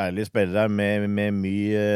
[0.05, 1.87] ærlige spillere med, med mye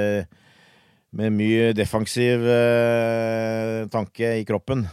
[1.12, 4.86] med mye defensiv eh, tanke i kroppen.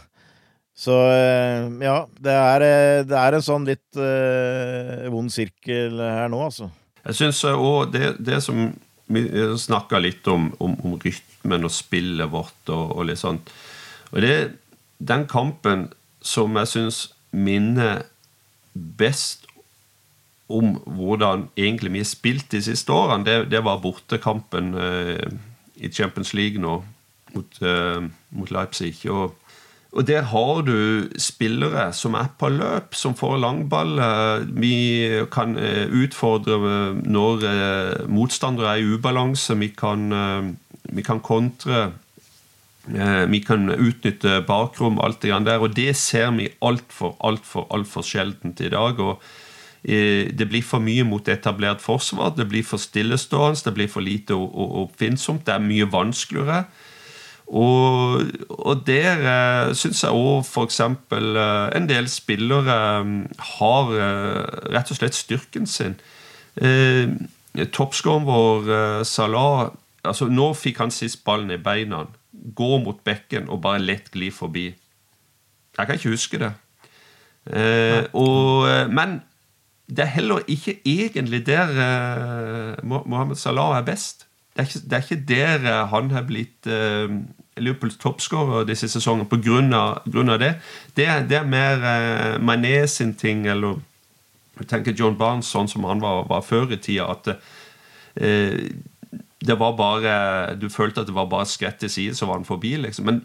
[0.79, 6.31] Så eh, ja, det er, eh, det er en sånn litt uh, vond sirkel her
[6.31, 6.69] nå, altså.
[7.03, 8.69] Jeg syns òg det, det som
[9.09, 9.23] Vi
[9.57, 13.47] snakka litt om, om, om rytmen og spillet vårt og, og litt sånt.
[14.13, 14.33] Og det
[14.99, 15.87] den kampen
[16.21, 16.99] som jeg syns
[17.31, 18.03] minner
[18.73, 19.47] best
[20.49, 25.25] om hvordan egentlig vi har spilt de siste årene, det, det var bortekampen uh,
[25.77, 26.81] i Champions League nå
[27.33, 28.93] mot, uh, mot Leipzig.
[29.09, 29.33] Og,
[29.91, 34.43] og der har du spillere som er på løp, som får langballer.
[34.53, 36.59] Vi kan eh, utfordre
[37.01, 39.57] når eh, motstandere er i ubalanse.
[39.57, 40.51] Vi kan, eh,
[40.93, 41.87] vi kan kontre.
[42.85, 48.01] Eh, Vi kan utnytte bakrom, alt det der, og det ser vi altfor, altfor, altfor
[48.01, 48.99] sjeldent i dag.
[48.99, 49.21] og
[49.83, 54.01] eh, Det blir for mye mot etablert forsvar, det blir for stillestående, det blir for
[54.01, 56.65] lite oppfinnsomt, det er mye vanskeligere.
[57.49, 60.79] Og, og der eh, syns jeg òg f.eks.
[60.85, 63.13] Eh, en del spillere eh,
[63.55, 64.43] har eh,
[64.75, 65.97] rett og slett styrken sin.
[66.61, 67.09] Eh,
[67.57, 68.69] vår,
[69.03, 69.71] Salah
[70.05, 72.05] altså Nå fikk han sist ballen i beina.
[72.31, 74.69] Går mot bekken og bare lett glir forbi.
[74.69, 76.53] Jeg kan ikke huske det.
[77.49, 79.23] Eh, og, men
[79.89, 84.27] det er heller ikke egentlig der eh, Mohammed Salah er best.
[84.53, 87.09] Det er ikke, det er ikke der han har blitt eh,
[87.59, 89.27] Liverpools toppskårer disse sesongene
[89.75, 90.53] av, det.
[90.95, 91.07] det.
[91.29, 93.79] Det er mer eh, Mané sin ting, eller
[94.59, 97.29] jeg tenker John Barnes sånn som han var, var før i tida, at
[98.19, 98.71] eh,
[99.39, 102.41] det var bare Du følte at det var bare et skritt til side, så var
[102.41, 103.07] han forbi, liksom.
[103.07, 103.21] Men,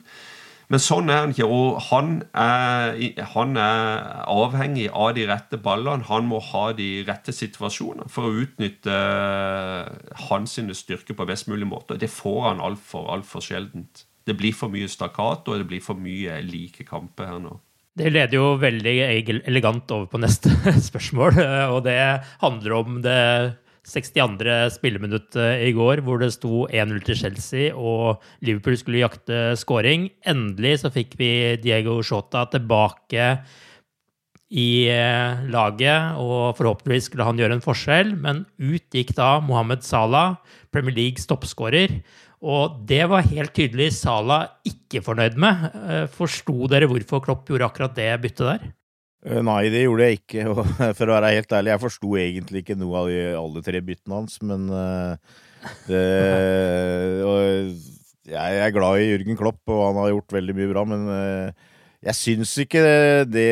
[0.71, 1.49] men sånn er han ikke.
[1.51, 2.95] Og han er,
[3.35, 6.07] han er avhengig av de rette ballene.
[6.09, 11.69] Han må ha de rette situasjonene for å utnytte eh, hans styrker på best mulig
[11.69, 11.99] måte.
[11.99, 14.07] Det får han altfor alt for sjeldent.
[14.25, 17.59] Det blir for mye stakkato, og det blir for mye like kamper her nå.
[17.95, 18.95] Det leder jo veldig
[19.47, 20.51] elegant over på neste
[20.89, 21.99] spørsmål, eh, og det
[22.41, 23.21] handler om det
[23.85, 24.49] 62.
[24.79, 30.09] spilleminuttet i går, hvor det sto 1-0 til Chelsea, og Liverpool skulle jakte scoring.
[30.27, 33.29] Endelig så fikk vi Diego Shota tilbake
[34.55, 39.85] i eh, laget, og forhåpentligvis skulle han gjøre en forskjell, men ut gikk da Mohammed
[39.87, 40.39] Salah,
[40.73, 42.01] Premier Leagues toppskårer.
[42.45, 45.69] Og det var helt tydelig Sala ikke fornøyd med.
[45.89, 48.67] Eh, Forsto dere hvorfor Klopp gjorde akkurat det byttet der?
[49.25, 50.45] Eh, Nei, det gjorde jeg ikke.
[50.53, 50.61] Og
[50.99, 54.21] for å være helt ærlig, jeg forsto egentlig ikke noe av de alle tre byttene
[54.21, 55.41] hans, men eh,
[55.89, 56.05] det
[58.35, 61.03] jeg er glad i Jørgen Klopp, og han har gjort veldig mye bra, men
[62.05, 62.81] jeg syns ikke
[63.29, 63.51] det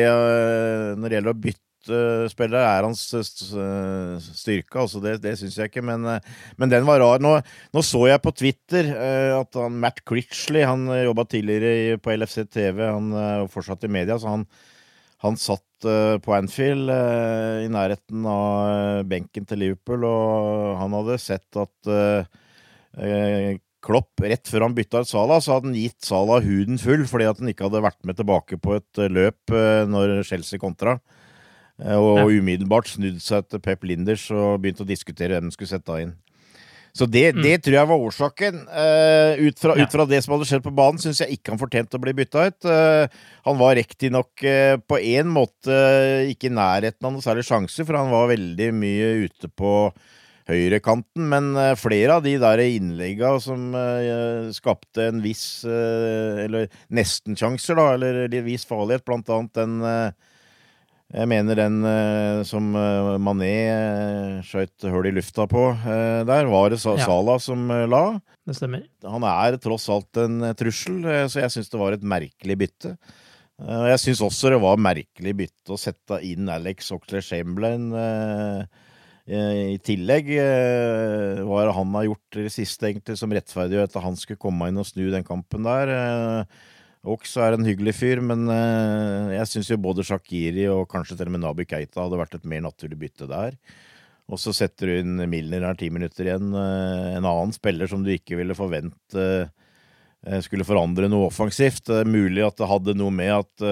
[0.97, 4.79] Når det gjelder å bytte sluttspiller er hans eh, styrke.
[4.83, 6.19] Altså det det syns jeg ikke, men, eh,
[6.57, 7.23] men, den var rar.
[7.23, 7.35] Nå,
[7.73, 12.45] nå så jeg på Twitter uh, at han, Matt Critchley Han jobba tidligere på LFC
[12.51, 14.45] TV, han er fortsatt i media, så han,
[15.23, 21.19] han satt uh, på Anfield uh, i nærheten av benken til Liverpool, og han hadde
[21.21, 21.93] sett at
[23.83, 27.27] Klopp, rett før han bytta ut Salah, så hadde han gitt Salah huden full fordi
[27.27, 30.95] at han ikke hadde vært med tilbake på et eh, løp eh, når Chelsea kontra.
[30.95, 31.22] Eh,
[31.81, 32.25] og ja.
[32.29, 36.13] umiddelbart snudd seg til Pep Linders og begynte å diskutere hvem han skulle sette inn.
[36.93, 37.41] Så det, mm.
[37.41, 38.57] det, tror jeg var årsaken.
[38.69, 41.61] Uh, ut, fra, ut, fra, det som hadde skjedd på banen, syns jeg ikke han
[41.61, 42.67] fortjente å bli bytta ut.
[42.69, 45.77] Uh, han var riktignok uh, på én måte
[46.29, 49.73] ikke i nærheten av noen særlig sjanse, for han var veldig mye ute på
[50.43, 53.69] høyrekanten, men eh, flere av de der innlegga som
[54.51, 59.77] skapte en viss Eller nesten-sjanser, da, eller en viss farlighet, blant annet den
[61.13, 61.75] jeg mener den
[62.49, 62.71] som
[63.21, 63.53] Mané
[64.47, 65.67] skjøt hull i lufta på
[66.25, 67.41] der, var det Sala ja.
[67.41, 68.03] som la.
[68.43, 68.87] Det stemmer.
[69.05, 72.95] Han er tross alt en trussel, så jeg syns det var et merkelig bytte.
[73.61, 77.91] Jeg syns også det var merkelig bytte å sette inn Alex Oxley Chamberlain
[79.23, 84.01] Eh, I tillegg eh, hva han har gjort i det siste egentlig som rettferdiggjør at
[84.03, 85.93] han skulle komme inn og snu den kampen der.
[87.03, 91.27] Eh, Ox er en hyggelig fyr, men jeg syns jo både Shakiri og kanskje til
[91.27, 93.57] og med Nabi Keita hadde vært et mer naturlig bytte der.
[94.31, 96.53] Og så setter du inn Milner her ti minutter igjen.
[96.55, 99.49] En annen spiller som du ikke ville forvente
[100.45, 101.83] skulle forandre noe offensivt.
[101.89, 103.65] Det er Mulig at det hadde noe med at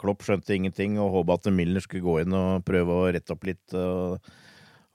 [0.00, 3.44] Klopp skjønte ingenting og håpa at Milner skulle gå inn og prøve å rette opp
[3.44, 3.76] litt.
[3.76, 4.24] og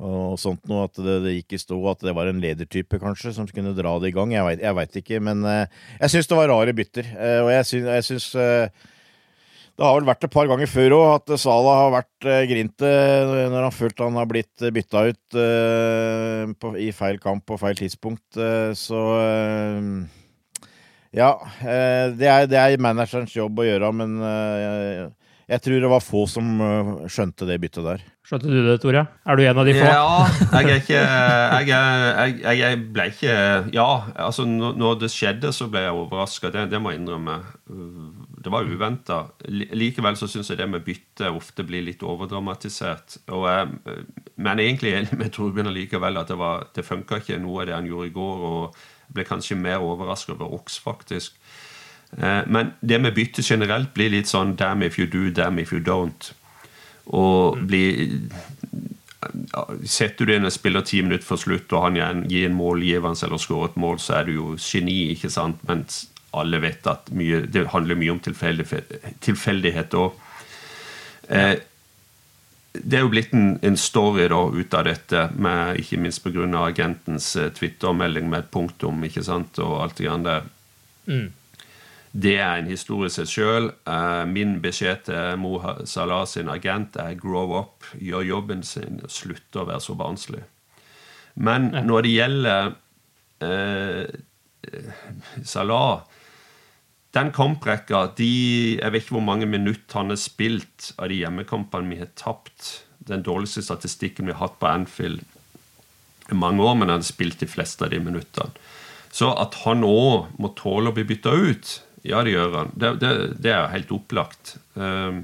[0.03, 3.47] og sånt noe, at det, det, gikk i at det var en ledertype, kanskje, som
[3.47, 4.33] kunne dra det i gang.
[4.35, 5.63] Jeg veit ikke, men uh,
[6.01, 7.07] jeg syns det var rare bytter.
[7.15, 8.67] Uh, og jeg syns, uh,
[9.75, 12.91] Det har vel vært et par ganger før òg at Sala har vært grinte
[13.51, 15.35] når han følt han har blitt bytta ut
[16.59, 18.39] på, i feil kamp på feil tidspunkt.
[18.79, 19.01] så
[21.11, 21.29] ja,
[22.15, 25.11] det er, det er managerens jobb å gjøre, men jeg
[25.61, 26.47] tror det var få som
[27.11, 28.05] skjønte det byttet der.
[28.25, 29.03] Skjønte du det, Tore?
[29.29, 29.85] Er du en av de få?
[29.85, 30.13] Ja,
[30.55, 33.35] jeg er ikke Jeg, jeg, jeg, jeg ble ikke
[33.75, 33.89] Ja,
[34.25, 36.49] altså når det skjedde, så ble jeg overraska.
[36.49, 37.35] Det, det, må jeg innrømme.
[38.41, 39.19] Det var uventa.
[39.45, 43.19] Likevel så syns jeg det med bytte ofte blir litt overdramatisert.
[43.29, 44.01] Og jeg,
[44.41, 47.77] men egentlig enig med Torbjørn likevel at det, var, det funka ikke noe av det
[47.77, 48.45] han gjorde i går.
[48.49, 48.83] Og
[49.13, 51.37] ble kanskje mer overraska over Ox, faktisk.
[52.17, 55.73] Eh, men det med bytte generelt blir litt sånn damn if you do, damn if
[55.73, 56.31] you don't.
[57.05, 57.85] Og bli
[59.89, 63.41] Setter du inn en spiller ti minutter for slutt, og han gir en målgivende eller
[63.41, 65.63] skårer et mål, så er du jo geni, ikke sant?
[65.65, 66.03] Mens
[66.35, 70.19] alle vet at mye, det handler mye om tilfeldighet òg.
[71.33, 71.55] Eh,
[72.75, 76.45] det er jo blitt en, en, story da ut av dette, med, ikke minst pga.
[76.65, 80.49] agentens eh, Twitter-melding med et punktum ikke sant, og alt det grann der.
[81.07, 81.31] Mm.
[82.15, 83.69] Det er en historie seg sjøl.
[83.91, 89.55] Eh, min beskjed til Mo Salah sin agent er 'grow up', gjør jobben sin, slutt
[89.55, 90.43] å være så barnslig.
[91.35, 92.75] Men når det gjelder
[93.41, 94.07] eh,
[95.43, 96.03] Salah
[97.13, 101.89] Den kamprekka de, Jeg vet ikke hvor mange minutter han har spilt av de hjemmekampene
[101.89, 102.85] vi har tapt.
[102.99, 105.23] Den dårligste statistikken vi har hatt på Anfield
[106.31, 108.51] i mange år, men han har spilt de fleste av de minuttene.
[109.11, 112.75] Så at han òg må tåle å bli bytta ut ja, det gjør han.
[112.77, 114.55] Det, det, det er helt opplagt.
[114.75, 115.23] Um,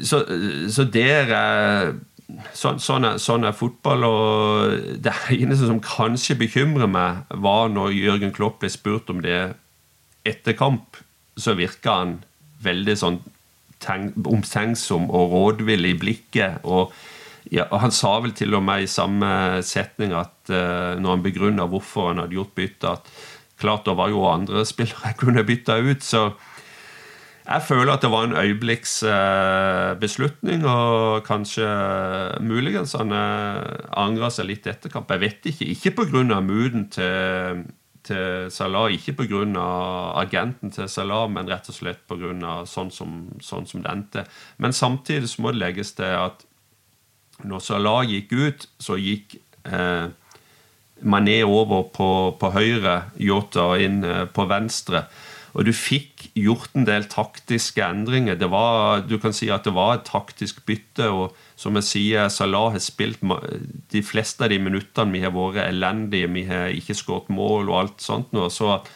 [0.00, 0.22] så,
[0.72, 1.92] så der er
[2.54, 4.06] så, sånn, er, sånn er fotball.
[4.06, 9.40] Og det eneste som kanskje bekymrer meg, var når Jørgen Klopp ble spurt om det
[10.28, 11.00] etter kamp,
[11.40, 12.18] så virka han
[12.60, 13.20] veldig sånn
[13.80, 16.60] omtenksom og rådvill i blikket.
[16.68, 16.92] og
[17.50, 21.68] ja, Han sa vel til og med i samme setning at uh, når han begrunna
[21.70, 23.12] hvorfor han hadde gjort bytte, at
[23.60, 26.22] Klart det var jo andre spillere jeg kunne bytta ut, så
[27.50, 31.66] jeg føler at det var en øyeblikksbeslutning, og kanskje
[32.46, 35.10] muligens han angrer seg litt etter kamp.
[35.10, 35.66] Jeg vet ikke.
[35.72, 36.40] Ikke pga.
[36.40, 37.64] mooden til,
[38.06, 39.64] til Salah, ikke pga.
[40.22, 42.64] agenten til Salah, men rett og slett pga.
[42.66, 44.24] Sånn, som, sånn som det endte.
[44.58, 46.46] Men samtidig så må det legges til at
[47.42, 49.34] når Salah gikk ut, så gikk
[49.64, 50.06] eh,
[51.02, 55.06] Mané over på, på høyre, Yota inn eh, på venstre.
[55.50, 58.36] Og du fikk gjort en del taktiske endringer.
[58.38, 61.08] Det var, du kan si at det var et taktisk bytte.
[61.10, 63.24] og som jeg sier, Salah har spilt
[63.90, 66.30] de fleste av de minuttene vi har vært elendige.
[66.30, 68.30] Vi har ikke skåret mål og alt sånt.
[68.32, 68.90] Nå, så at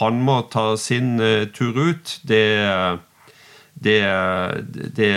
[0.00, 2.44] han må ta sin uh, tur ut, det,
[3.74, 4.00] det,
[4.96, 5.12] det,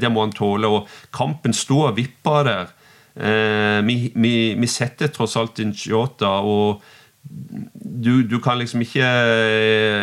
[0.00, 0.68] det, må han tåle.
[0.68, 2.75] Og kampen sto og vippa der.
[3.16, 6.82] Eh, vi, vi, vi, setter tross alt inn Jota, og
[7.24, 9.06] du, du, kan liksom ikke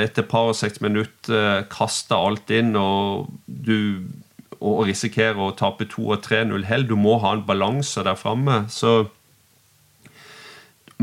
[0.03, 4.01] etter et par og seks minutter kaste alt inn og, du,
[4.59, 6.87] og risikere å tape 2 og 3-0 hell.
[6.89, 8.63] Du må ha en balanse der framme.
[8.73, 9.05] Så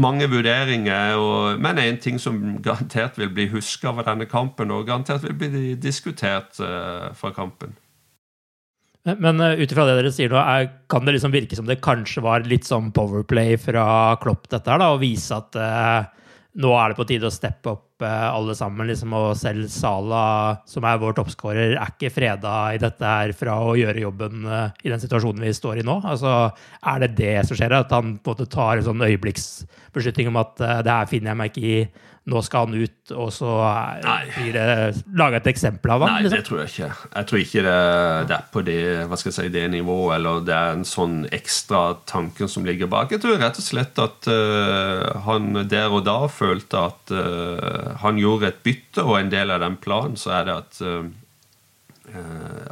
[0.01, 4.89] mange vurderinger, og, men en ting som garantert vil bli huska av denne kampen, og
[4.91, 7.79] garantert vil bli diskutert fra kampen.
[9.09, 11.81] Men uh, ut ifra det dere sier nå, er, kan det liksom virke som det
[11.85, 13.85] kanskje var litt sånn powerplay fra
[14.21, 16.27] Klopp, dette her, da, å vise at eh,
[16.61, 20.23] nå er det på tide å steppe opp alle sammen, liksom, og selv Sala,
[20.69, 24.89] som er vår toppskårer, er ikke freda i dette her fra å gjøre jobben i
[24.89, 25.99] den situasjonen vi står i nå?
[26.09, 26.33] Altså,
[26.81, 30.41] Er det det som skjer, at han på en måte tar en sånn øyeblikksbeslutning om
[30.41, 33.51] at uh, det her finner jeg meg ikke i, nå skal han ut, og så
[34.37, 34.65] blir det
[35.19, 36.13] laga et eksempel av ham?
[36.15, 36.37] Nei, liksom?
[36.37, 36.91] det tror jeg ikke.
[37.17, 37.79] Jeg tror ikke det,
[38.31, 41.17] det, er på det, hva skal jeg si, det nivået, eller det er en sånn
[41.35, 43.15] ekstra tanken som ligger bak.
[43.15, 48.21] Jeg tror rett og slett at uh, han der og da følte at uh, han
[48.21, 50.85] gjorde et bytte, og en del av den planen så er det at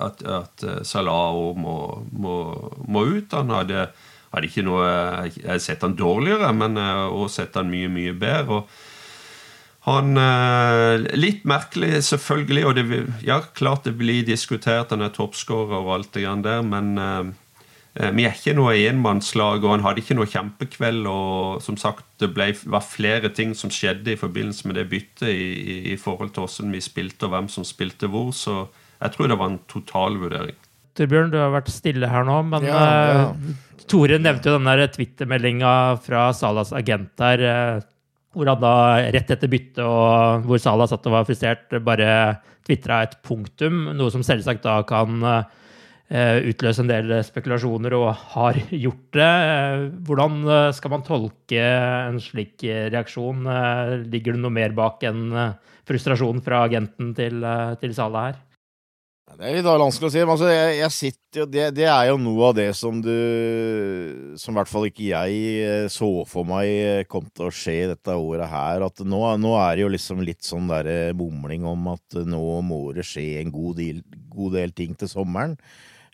[0.02, 1.74] at, at Salah må,
[2.10, 2.32] må,
[2.90, 3.36] må ut.
[3.36, 3.84] Han hadde
[4.32, 4.88] hadde ikke noe
[5.28, 8.58] Jeg har sett han dårligere, men og sett han mye, mye bedre.
[8.58, 8.87] og
[9.96, 15.78] han eh, Litt merkelig, selvfølgelig, og det, ja, klart det blir diskutert, han er toppskårer
[15.80, 17.30] og alt det grann der, men uh,
[18.14, 21.08] vi er ikke noe enmannslag, og han hadde ikke noe kjempekveld.
[21.10, 25.32] Og som sagt, det ble, var flere ting som skjedde i forbindelse med det byttet
[25.32, 28.30] i, i, i forhold til hvordan vi spilte, og hvem som spilte hvor.
[28.36, 28.68] Så
[29.00, 30.58] jeg tror det var en totalvurdering.
[30.98, 32.78] Torbjørn, du har vært stille her nå, men ja,
[33.08, 33.26] ja.
[33.88, 35.72] Tore nevnte jo den Twitter-meldinga
[36.04, 37.86] fra Salas agent der, eh,
[38.36, 38.74] hvor han da
[39.14, 42.10] rett etter byttet og hvor Salah satt og var frustrert, bare
[42.68, 45.46] tvitra et punktum, noe som selvsagt da kan uh,
[46.48, 49.30] utløse en del spekulasjoner, og har gjort det.
[50.08, 50.42] Hvordan
[50.76, 53.48] skal man tolke en slik reaksjon?
[54.08, 55.32] Ligger det noe mer bak enn
[55.88, 57.44] frustrasjonen fra agenten til,
[57.80, 58.44] til Salah her?
[59.36, 60.20] Det er litt vanskelig å si.
[60.22, 63.12] Men altså, jeg, jeg sitter det, det, er jo noe av det som du
[64.40, 67.90] Som i hvert fall ikke jeg eh, så for meg eh, kom til å skje
[67.92, 68.86] dette året her.
[68.88, 72.80] At nå, nå er det jo liksom litt sånn derre mumling om at nå må
[72.96, 74.02] det skje en god del,
[74.32, 75.58] god del ting til sommeren.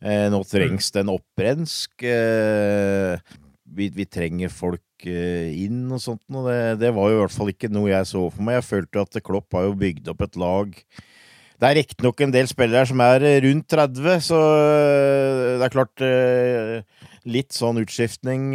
[0.03, 2.05] Eh, nå trengs det en opprensk.
[2.05, 3.39] Eh,
[3.75, 6.27] vi, vi, trenger folk eh, inn og sånt.
[6.35, 8.59] Og det, det var jo i hvert fall ikke noe jeg så for meg.
[8.59, 10.79] Jeg følte at Klopp har jo bygd opp et lag
[11.65, 15.73] det er riktignok en del spillere som er eh, rundt 30, så eh, det er
[15.73, 18.51] klart eh, Litt sånn utskiftning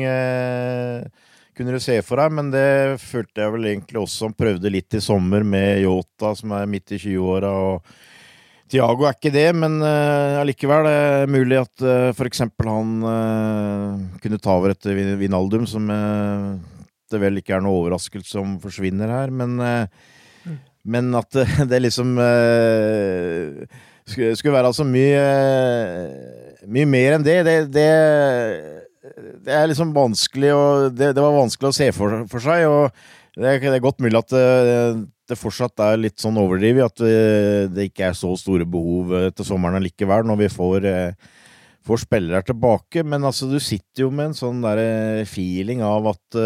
[1.58, 4.94] kunne du se for deg, men det følte jeg vel egentlig også som prøvde litt
[4.94, 7.50] i sommer med Yota, som er midt i 20-åra.
[7.50, 12.44] og Tiago er ikke det, men allikevel uh, er det mulig at uh, f.eks.
[12.46, 16.62] han uh, kunne ta over etter Vinaldum, som uh,
[17.10, 19.34] det vel ikke er noe overraskelse om forsvinner her.
[19.34, 19.58] Men
[20.90, 21.38] men at
[21.72, 23.62] det liksom uh,
[24.10, 26.26] skulle, være altså mye uh,
[26.70, 27.86] Mye mer enn det, det, det,
[29.46, 32.66] det er liksom vanskelig å, det, det, var vanskelig å se for, for seg.
[32.68, 38.12] Og det, er godt mulig at det fortsatt er litt sånn overdrevet, at det ikke
[38.12, 40.86] er så store behov til sommeren likevel, når vi får
[41.90, 44.84] får spillere tilbake, men altså, du sitter jo med en sånn der
[45.32, 46.40] feeling av at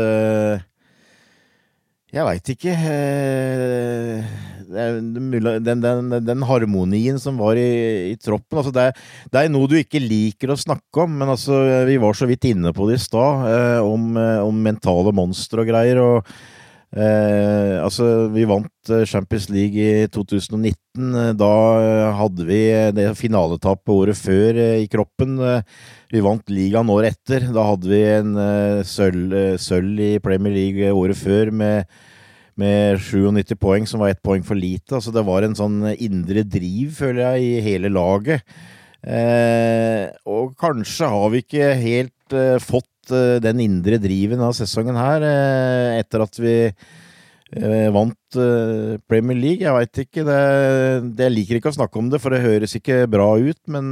[2.14, 2.74] jeg veit ikke.
[2.78, 4.34] Eh,
[4.74, 8.86] den, den, den, harmonien som var i, i troppen altså det,
[9.30, 11.60] det, er noe du ikke liker å snakke om, men altså,
[11.90, 15.66] vi var så vidt inne på det i stad, eh, om, eh, om, mentale monstre
[15.66, 16.02] og greier.
[16.02, 16.34] og
[16.96, 21.36] eh, altså, vi vant Champions League i 2019.
[21.40, 21.52] Da
[22.20, 22.62] hadde vi
[22.96, 25.40] det finaletapet året før i kroppen.
[26.14, 27.50] Vi vant ligaen året etter.
[27.56, 28.38] Da hadde vi en
[28.86, 31.90] sølv, sølv, i Premier League året før med,
[32.60, 34.94] med 97 poeng, som var ett poeng for lite.
[35.00, 38.46] Altså, det var en sånn indre driv, føler jeg, i hele laget.
[39.04, 45.26] Eh, og kanskje har vi ikke helt fått den indre driven av sesongen her,
[45.98, 46.56] etter at vi
[47.94, 48.38] vant
[49.10, 49.62] Premier League.
[49.62, 50.24] Jeg veit ikke.
[50.26, 50.38] Det,
[51.22, 53.92] jeg liker ikke å snakke om det, for det høres ikke bra ut, men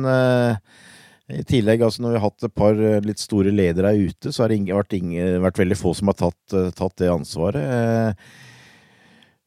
[1.32, 4.44] i tillegg, altså når vi har hatt et par eh, litt store ledere ute, så
[4.44, 4.96] har det vært,
[5.46, 8.18] vært, veldig få som har tatt, eh, tatt det ansvaret.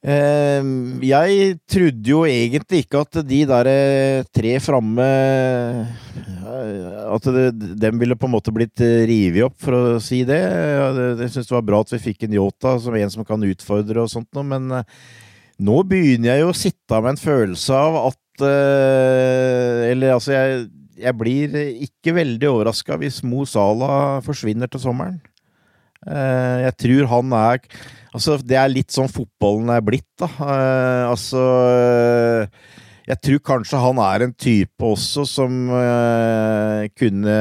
[0.05, 0.67] Eh,
[1.09, 3.69] jeg trodde jo egentlig ikke at de der
[4.37, 5.07] tre framme
[6.45, 7.47] At det,
[7.81, 10.43] dem ville på en måte blitt revet opp, for å si det.
[11.23, 14.05] Jeg syns det var bra at vi fikk en Yota som en som kan utfordre
[14.05, 14.69] og sånt noe, men
[15.65, 20.65] nå begynner jeg jo å sitte med en følelse av at Eller altså, jeg
[21.01, 25.19] jeg blir ikke veldig overraska hvis Mo Salah forsvinner til sommeren.
[26.07, 27.63] Eh, jeg tror han er
[28.15, 30.29] Altså, det er litt sånn fotballen er blitt, da.
[30.31, 31.41] Eh, altså
[33.09, 37.35] Jeg tror kanskje han er en type også som eh, kunne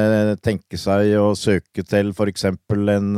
[0.44, 3.14] tenke seg å søke til eksempel en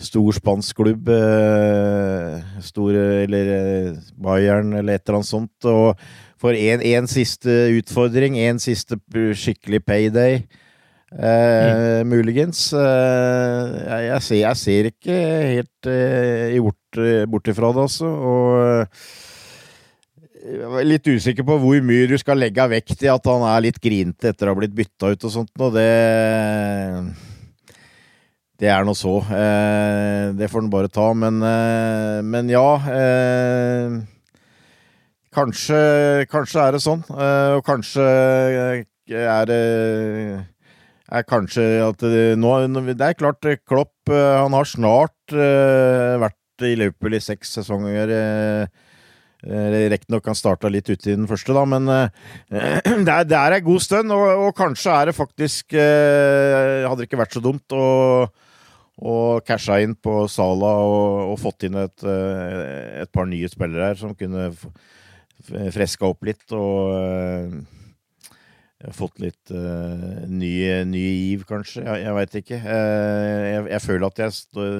[0.00, 1.08] stor spansk klubb.
[2.64, 3.52] Stor Eller
[4.16, 5.68] Bayern, eller et eller annet sånt.
[5.68, 5.94] Og
[6.40, 10.40] for en siste utfordring, en siste skikkelig payday.
[11.10, 12.10] Eh, mm.
[12.10, 12.68] Muligens.
[12.72, 15.16] Eh, jeg, jeg, ser, jeg, ser, ikke
[15.56, 17.02] helt eh, bort,
[17.32, 18.06] bort ifra det, altså.
[18.06, 18.86] Og
[20.40, 23.66] jeg er litt usikker på hvor mye du skal legge vekt i at han er
[23.66, 25.90] litt grinete etter å ha blitt bytta ut og sånt, og det
[28.60, 29.18] Det er nå så.
[29.32, 31.12] Eh, det får han bare ta.
[31.14, 32.76] Men, eh, men ja.
[32.92, 34.00] Eh,
[35.32, 37.04] kanskje, kanskje er det sånn.
[37.08, 38.04] og kanskje
[39.08, 40.46] er det
[41.10, 42.52] er kanskje at det, nå,
[42.92, 48.10] det er klart, eh, Klopp eh, han har snart vært i Liverpool i seks sesonger.
[49.40, 51.86] Riktignok han starta litt ute i den første, da, men
[52.50, 54.12] det, er, det er en god stund.
[54.12, 57.86] Og, og, kanskje er det faktisk Hadde det ikke vært så dumt å,
[59.00, 64.02] og casha inn på Sala og, og fått inn et, et, par nye spillere her
[64.02, 64.50] som kunne
[65.72, 66.44] freska opp litt.
[66.52, 67.79] og
[68.96, 70.52] fått litt uh, ny,
[70.88, 71.84] ny giv, kanskje.
[71.84, 72.60] Jeg, jeg veit ikke.
[72.64, 74.76] Uh, jeg, jeg, føler at jeg står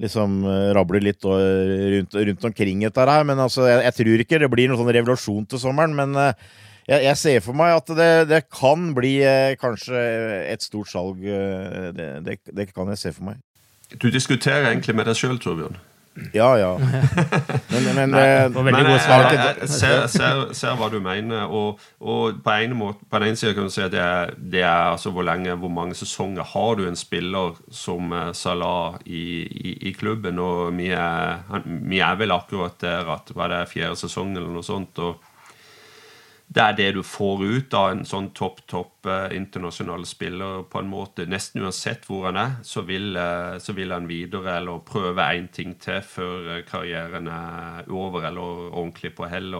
[0.00, 3.26] liksom uh, rabler litt rundt, rundt, omkring dette her.
[3.26, 5.96] Men altså, jeg, jeg, tror ikke det blir noen sånn revolusjon til sommeren.
[5.98, 6.14] Men
[6.86, 9.16] jeg, ser for meg at det, det kan bli
[9.60, 10.00] kanskje
[10.54, 11.22] et stort salg.
[11.22, 13.42] Det, det, det, kan jeg se for meg.
[13.98, 15.78] Du diskuterer egentlig med deg sjøl, Torbjørn?
[16.32, 16.70] Ja, ja.
[17.70, 21.46] Men, men, Nei, eh, men jeg, jeg, jeg ser, ser, ser, hva du mener.
[21.46, 24.34] Og, og på, en måte, på, den ene siden kan du si at det er,
[24.36, 29.00] det er altså hvor lenge, hvor mange sesonger har du en spiller som eh, Salah
[29.06, 30.38] i, i, i klubben?
[30.42, 34.50] Og vi er, vi er, vel akkurat der at hva det er fjerde sesong eller
[34.50, 35.00] noe sånt.
[35.00, 35.29] og
[36.50, 40.64] det er det du får ut av en sånn topp, topp eh, internasjonal spiller.
[40.70, 41.26] på en måte.
[41.26, 45.46] Nesten uansett hvor han er, så vil, eh, så vil han videre eller prøve én
[45.52, 49.54] ting til før eh, karrieren er over eller ordentlig på hell.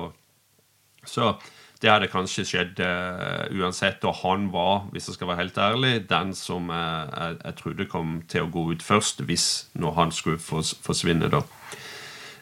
[1.07, 1.37] Så
[1.81, 4.03] det hadde kanskje skjedd eh, uansett.
[4.05, 7.87] Og han var, hvis jeg skal være helt ærlig, den som uh, jeg, jeg, trodde
[7.87, 11.47] kom til å gå ut først, hvis når han skulle fors forsvinne, da.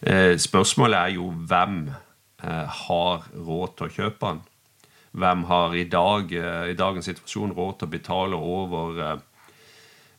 [0.00, 2.07] Uh, spørsmålet er jo hvem Eh,
[2.38, 4.44] har råd til å kjøpe den?
[5.18, 9.20] Hvem har i dag, eh, i dagens situasjon råd til å betale over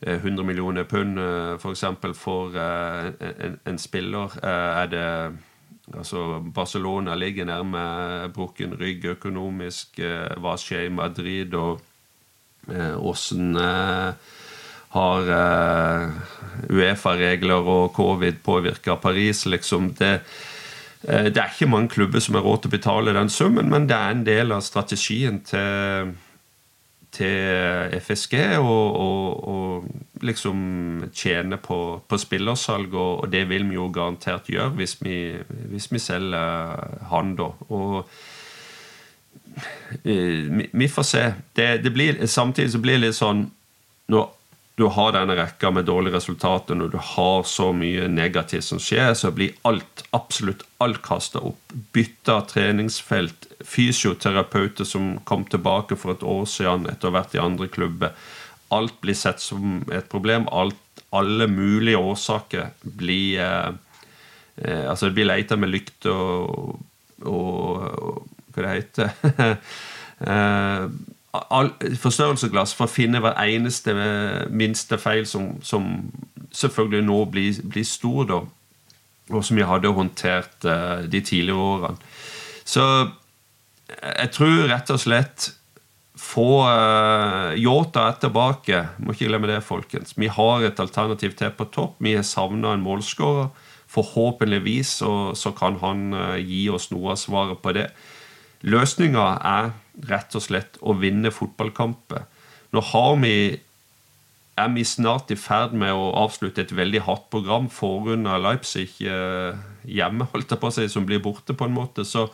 [0.01, 1.20] 100 eh, millioner pund
[1.59, 1.84] f.eks.
[2.01, 4.39] for, for en, en, spiller?
[4.43, 5.38] Er det
[5.89, 9.97] Altså, Barcelona ligger nærme brukken rygg økonomisk.
[10.38, 11.82] Hva skjer i Madrid, og
[13.01, 13.57] åssen
[14.93, 15.32] har
[16.70, 19.47] Uefa-regler og covid påvirka Paris?
[19.49, 20.49] Liksom det Eh,
[21.02, 23.95] det er ikke mange klubber som har råd til å betale den summen, men det
[23.95, 26.10] er en del av strategien til,
[27.16, 29.10] til FSG å
[30.22, 35.20] liksom tjene på, på spillersalg, og, og, det vil vi jo garantert gjøre hvis vi,
[35.72, 37.52] hvis vi selger han, da.
[37.70, 38.02] Og
[40.04, 41.24] eh, vi, vi får se.
[41.56, 43.47] Det, det blir, samtidig så blir det litt sånn
[44.10, 44.28] når
[44.80, 49.11] du har denne rekka med dårlige resultater, når du har så mye negativt som skjer,
[49.17, 51.73] så blir alt, absolutt alt kasta opp.
[51.95, 57.43] Bytte treningsfelt, fysioterapeuter som kom tilbake for et år siden etter å ha vært i
[57.43, 58.15] andre klubber.
[58.71, 60.47] Alt blir sett som et problem.
[60.47, 62.71] Alt, alle mulige årsaker
[63.03, 63.69] blir eh,
[64.63, 66.80] eh, Altså, det blir leita med lykt og,
[67.25, 69.57] og, og Hva det heter
[70.32, 70.86] eh,
[71.32, 73.93] forstørrelsesglass for å finne hver eneste
[74.49, 75.86] minste feil som, som
[76.55, 78.39] selvfølgelig nå blir, blir stor, da,
[79.30, 82.11] og som vi hadde håndtert uh, de tidligere årene.
[82.65, 82.84] Så
[83.89, 85.51] jeg tror rett og slett
[86.19, 88.84] få uh, Yota tilbake.
[88.99, 90.15] Må ikke glemme det, folkens.
[90.17, 91.97] Vi har et alternativ til på topp.
[92.03, 93.49] Vi har savna en målskårer.
[93.89, 97.88] Forhåpentligvis så, så kan han uh, gi oss noe av svaret på det.
[98.65, 99.71] Løsninga er
[100.10, 102.28] rett og slett å vinne fotballkamper.
[102.76, 103.34] Nå har vi
[104.60, 109.56] er vi snart i ferd med å avslutte et veldig hardt program forunder Leipzig eh,
[109.88, 112.04] hjemme, holdt jeg på å si, som blir borte, på en måte.
[112.04, 112.28] Så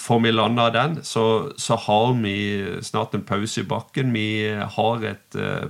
[0.00, 2.36] får vi landa den, så, så, har vi
[2.86, 4.14] snart en pause i bakken.
[4.14, 4.28] Vi
[4.76, 5.66] har et, eh,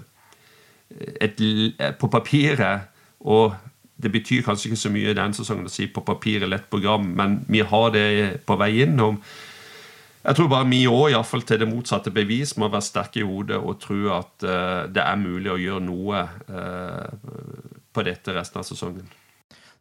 [1.20, 2.90] et, et På papiret
[3.24, 3.54] og
[3.96, 7.06] det betyr kanskje ikke så mye i denne sesongen å si på papiret lett program,
[7.16, 8.06] men vi har det
[8.46, 8.98] på vei inn.
[10.24, 13.58] Jeg tror bare vi òg, iallfall til det motsatte bevis, må være sterke i hodet
[13.58, 17.10] og tro at uh, det er mulig å gjøre noe uh,
[17.92, 19.04] på dette resten av sesongen.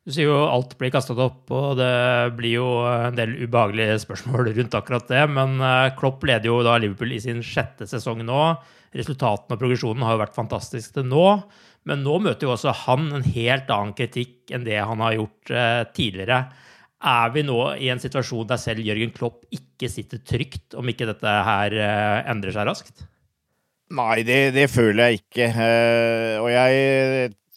[0.04, 1.94] Du sier jo alt blir kastet opp, og det
[2.36, 5.22] blir jo en del ubehagelige spørsmål rundt akkurat det.
[5.32, 8.42] Men uh, Klopp leder jo da Liverpool i sin sjette sesong nå.
[8.94, 11.28] Resultatene og progresjonen har jo vært fantastisk til nå.
[11.88, 15.56] Men nå møter jo også han en helt annen kritikk enn det han har gjort
[15.96, 16.44] tidligere.
[17.04, 21.08] Er vi nå i en situasjon der selv Jørgen Klopp ikke sitter trygt, om ikke
[21.10, 23.04] dette her uh, endrer seg raskt?
[23.94, 25.50] Nei, det, det føler jeg ikke.
[25.52, 26.86] Uh, og jeg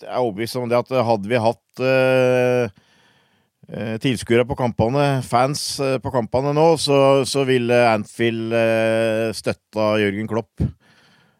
[0.02, 1.62] er overbevist om det at hadde vi hatt
[3.98, 8.54] tilskuere på kampene, fans på kampene nå, så, så ville Anfield
[9.34, 10.62] støtta Jørgen Klopp.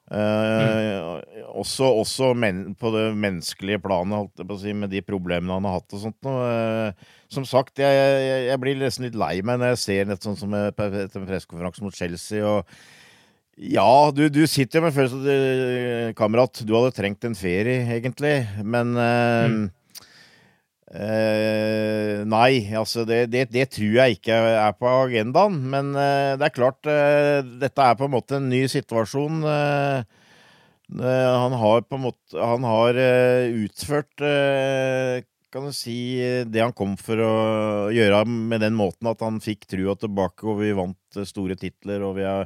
[0.07, 1.19] Uh,
[1.59, 6.03] også, også men, på det menneskelige planet, si, med de problemene han har hatt og
[6.05, 6.29] sånt.
[6.29, 6.95] Uh,
[7.33, 10.39] som sagt, jeg, jeg, jeg, blir nesten litt lei meg når jeg ser nett sånn
[10.39, 12.45] som etter en pressekonferanse mot Chelsea.
[12.45, 12.65] og
[13.57, 18.37] ja, du, du sitter jo med følelsen av kamerat, du hadde trengt en ferie, egentlig.
[18.61, 19.67] Men uh, mm.
[20.87, 25.57] Uh, nei, altså det, det, det, tror jeg ikke er på agendaen.
[25.73, 29.43] Men uh, det er klart, uh, dette er på en måte en ny situasjon.
[30.87, 34.23] han har på en måte Han har utført
[35.57, 37.35] kan du si det han kom for å
[37.95, 42.19] gjøre med den måten at han fikk trua tilbake, og vi vant store titler, og
[42.19, 42.45] vi har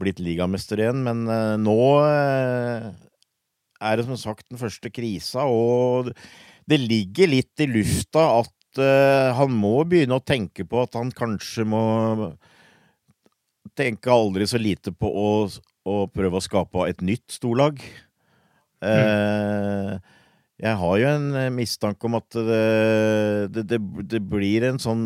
[0.00, 1.02] blitt ligamester igjen.
[1.04, 1.26] Men
[1.60, 6.14] nå er det som sagt den første krisa, og
[6.70, 8.80] det ligger litt i lufta at
[9.36, 11.84] han må begynne å tenke på at han kanskje må
[13.76, 15.32] tenke aldri så lite på å,
[15.84, 17.82] å prøve å skape et nytt storlag.
[18.80, 20.00] Uh,
[20.60, 22.60] jeg har jo en eh, mistanke om at det,
[23.54, 23.80] det, det,
[24.12, 25.04] det blir en sånn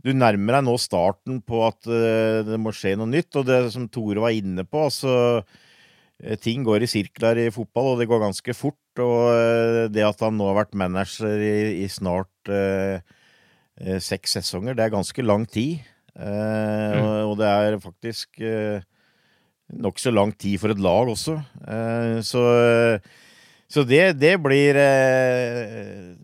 [0.00, 1.88] Du nærmer deg nå starten på at
[2.46, 5.42] det må skje noe nytt, og det som Tore var inne på altså
[6.40, 8.80] Ting går i sirkler i fotball, og det går ganske fort.
[9.04, 13.04] Og eh, det at han nå har vært manager i, i snart eh,
[13.82, 15.84] eh, seks sesonger, det er ganske lang tid.
[16.16, 17.02] Eh, mm.
[17.02, 18.80] og, og, det er faktisk eh,
[19.76, 21.36] nokså lang tid for et lag også.
[21.68, 22.46] Eh, så,
[23.72, 26.14] så det, det, blir eh,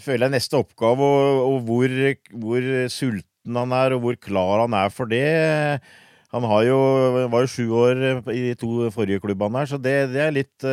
[0.00, 1.94] Føler jeg neste oppgave, og, og hvor,
[2.38, 5.24] hvor, sulten han er, og hvor klar han er for det.
[6.32, 6.78] Han jo,
[7.32, 10.68] var jo sju år i de to forrige klubbene her, så det, det er litt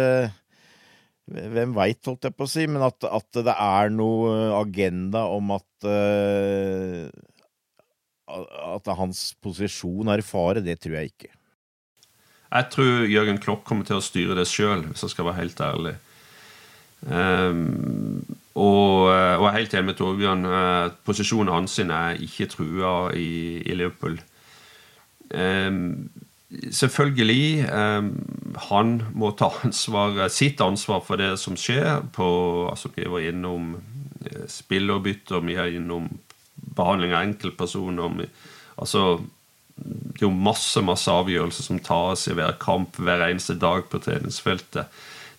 [1.25, 5.55] hvem veit, holdt jeg på å si, men at, at, det er noe agenda om
[5.55, 7.09] at uh,
[8.75, 11.31] At hans posisjon er i fare, det tror jeg ikke.
[12.51, 15.61] Jeg tror Jørgen Klopp kommer til å styre det sjøl, hvis jeg skal være helt
[15.65, 15.95] ærlig.
[17.05, 18.25] Um,
[18.55, 20.45] og, og, jeg er helt enig med Torbjørn.
[20.47, 24.17] Uh, posisjonen hans er ikke trua i, i Liverpool.
[25.35, 26.07] Um,
[26.71, 28.11] selvfølgelig um,
[28.69, 32.05] Han må ta ansvar, sitt ansvar for det som skjer.
[32.15, 32.27] På,
[32.71, 33.75] altså, vi var innom
[34.49, 36.07] spillerbytter, vi er innom
[36.75, 38.25] behandling av enkeltpersoner.
[38.77, 39.19] altså,
[39.75, 43.99] det er jo masse masse avgjørelser som tas i hver kamp hver eneste dag på
[43.99, 44.91] treningsfeltet.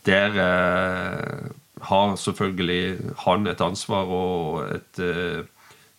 [0.07, 1.47] Der eh,
[1.89, 5.45] har selvfølgelig han et ansvar og et uh,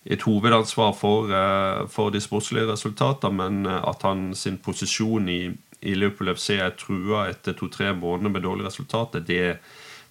[0.07, 5.41] et hovedansvar for, eh, for de sportslige resultatene, men eh, at han sin posisjon i,
[5.81, 9.57] i Liverpool FC er trua etter to-tre måneder med dårlige resultater, det,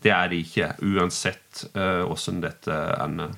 [0.02, 1.64] det, er det ikke, uansett
[2.06, 3.32] åssen dette ender.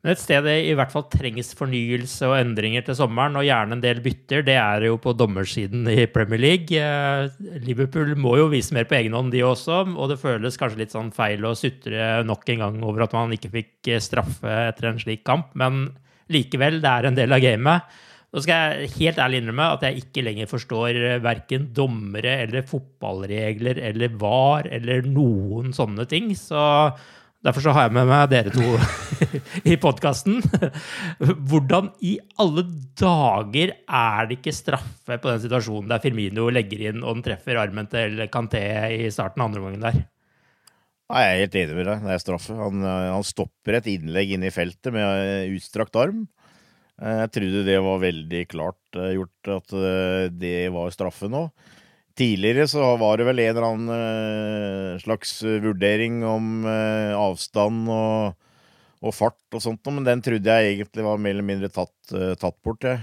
[0.00, 3.76] Men et sted det i hvert fall trengs fornyelse og endringer til sommeren, og gjerne
[3.76, 6.72] en del bytter, det er jo på dommersiden i Premier League.
[6.72, 10.80] Eh, Liverpool må jo vise mer på egen hånd, de også, og det føles kanskje
[10.80, 14.56] litt sånn feil å sutre nok en gang over at man ikke fikk eh, straffe
[14.70, 15.90] etter en slik kamp, men
[16.32, 18.00] likevel, det er en del av gamet.
[18.30, 22.64] Nå skal jeg helt ærlig innrømme at jeg ikke lenger forstår eh, verken dommere eller
[22.64, 26.30] fotballregler eller VAR eller noen sånne ting.
[26.38, 26.60] Så
[27.40, 28.74] Derfor så har jeg med meg dere to
[29.72, 30.42] i podkasten.
[31.20, 32.66] Hvordan i alle
[33.00, 37.60] dager er det ikke straffe på den situasjonen der Firmino legger inn og den treffer
[37.62, 38.60] armen til Kanté
[38.98, 40.02] i starten av andre omgangen der?
[41.10, 42.04] Nei, Jeg er helt enig med deg.
[42.04, 42.58] Det er straffe.
[42.60, 46.26] Han, han stopper et innlegg inn i feltet med utstrakt arm.
[47.00, 51.46] Jeg trodde det var veldig klart eh, gjort at eh, det var straffe nå.
[52.20, 58.34] Tidligere så var det vel en eller annen uh, slags vurdering om uh, avstand og,
[59.00, 62.34] og, fart og sånt, men den trodde jeg egentlig var mer eller mindre tatt, uh,
[62.36, 63.00] tatt bort, jeg.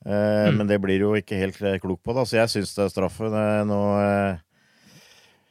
[0.00, 0.56] Mm.
[0.56, 3.28] Men det blir jo ikke helt klok på, da, så jeg syns det er straffe.
[3.28, 3.80] Det er nå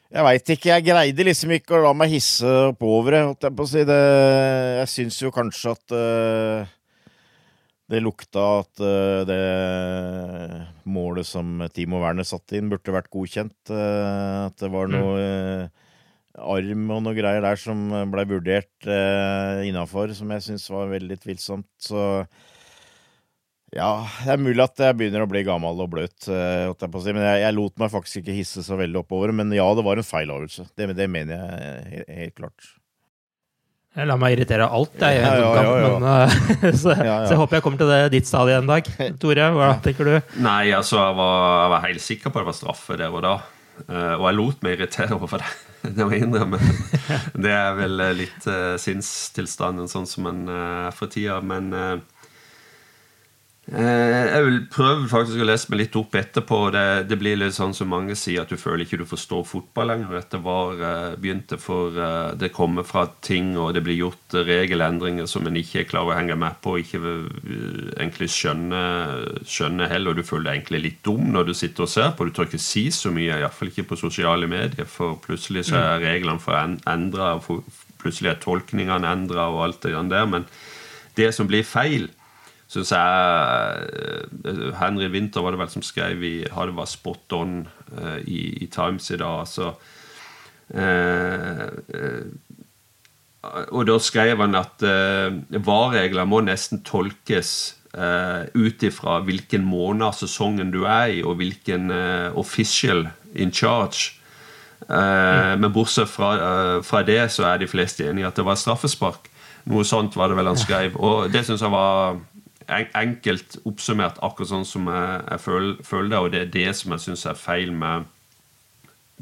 [0.09, 3.67] Jeg veit ikke, jeg greide liksom ikke å la meg hisse oppover, holdt jeg på
[3.67, 3.83] å si.
[3.85, 3.99] Det,
[4.79, 5.95] jeg syns jo kanskje at
[7.89, 9.39] det lukta at eh, det
[10.89, 13.73] målet som Timo Werner satte inn, burde vært godkjent.
[13.73, 15.87] eh, at det var noe eh,
[16.39, 21.17] arm og noe greier der som ble vurdert uh, innafor, som jeg syns var veldig
[21.19, 21.67] tvilsomt.
[21.83, 21.99] Så
[23.75, 23.89] ja,
[24.23, 27.13] det er mulig at jeg begynner å bli gammel og bløt, eh, jeg si.
[27.13, 29.33] Men jeg, jeg lot meg faktisk ikke hisse så veldig oppover.
[29.35, 30.69] Men ja, det var en feil avgjørelse.
[30.73, 32.71] Det, det mener jeg helt klart.
[33.99, 35.19] Jeg lar meg irritere av alt, jeg.
[35.19, 35.93] Ja, ja, ja, ja.
[35.99, 37.21] Men, uh, så, Ja, ja.
[37.27, 38.91] så jeg håper jeg kommer til det, ditt stadie en dag.
[39.19, 40.35] Tore, hva tenker du?
[40.43, 43.25] Nei, altså, jeg var, jeg var helt sikker på at det var straffe der og
[43.25, 43.39] da.
[43.87, 45.49] Uh, og jeg lot meg irritere over det.
[45.95, 46.59] Det må jeg innrømme.
[47.43, 51.39] Det er vel eh, litt uh, sinnstilstanden sånn som en eh, er for tida.
[51.45, 52.18] Men eh, eh,
[53.69, 56.57] jeg vil prøve faktisk å lese meg litt opp etterpå.
[56.73, 59.91] Det, det blir litt sånn som mange sier, at du føler ikke du forstår fotball
[59.91, 60.15] lenger.
[60.17, 64.45] Dette var eh, begynte for eh, Det kommer fra ting, og det blir gjort eh,
[64.47, 67.23] regelendringer som en ikke klarer å henge med på, ikke eh,
[67.99, 68.81] egentlig skjønne,
[69.45, 70.17] skjønne heller.
[70.17, 72.25] Du føler deg egentlig litt dum når du sitter og ser på.
[72.25, 76.05] Du tør ikke si så mye, iallfall ikke på sosiale medier, for plutselig så er
[76.07, 77.35] reglene for en- endra,
[78.01, 80.25] plutselig er tolkningene endra, og alt det der.
[80.31, 80.49] Men
[81.19, 82.09] det som blir feil,
[82.69, 83.87] syns jeg
[84.45, 87.55] eh, Henry Winther var det vel som skrev i Har det var spot on
[87.97, 89.41] eh, i, i Times i dag.
[89.47, 89.71] Altså
[90.75, 91.65] eh,
[93.71, 95.31] Og da skrev han at eh,
[95.65, 97.51] VAR-regler må nesten tolkes
[97.95, 103.53] eh, ut ifra hvilken måned av sesongen du er i, og hvilken eh, official in
[103.55, 104.11] charge.
[104.89, 106.33] Eh, Men bortsett fra,
[106.85, 109.29] fra det, så er de fleste enige at det var straffespark.
[109.69, 110.95] Noe sånt var det vel han skrev.
[110.99, 112.19] Og det syns jeg var
[112.69, 116.19] enkelt oppsummert, akkurat sånn som jeg, jeg føler, føler det.
[116.19, 118.09] Og det er det som jeg syns er feil med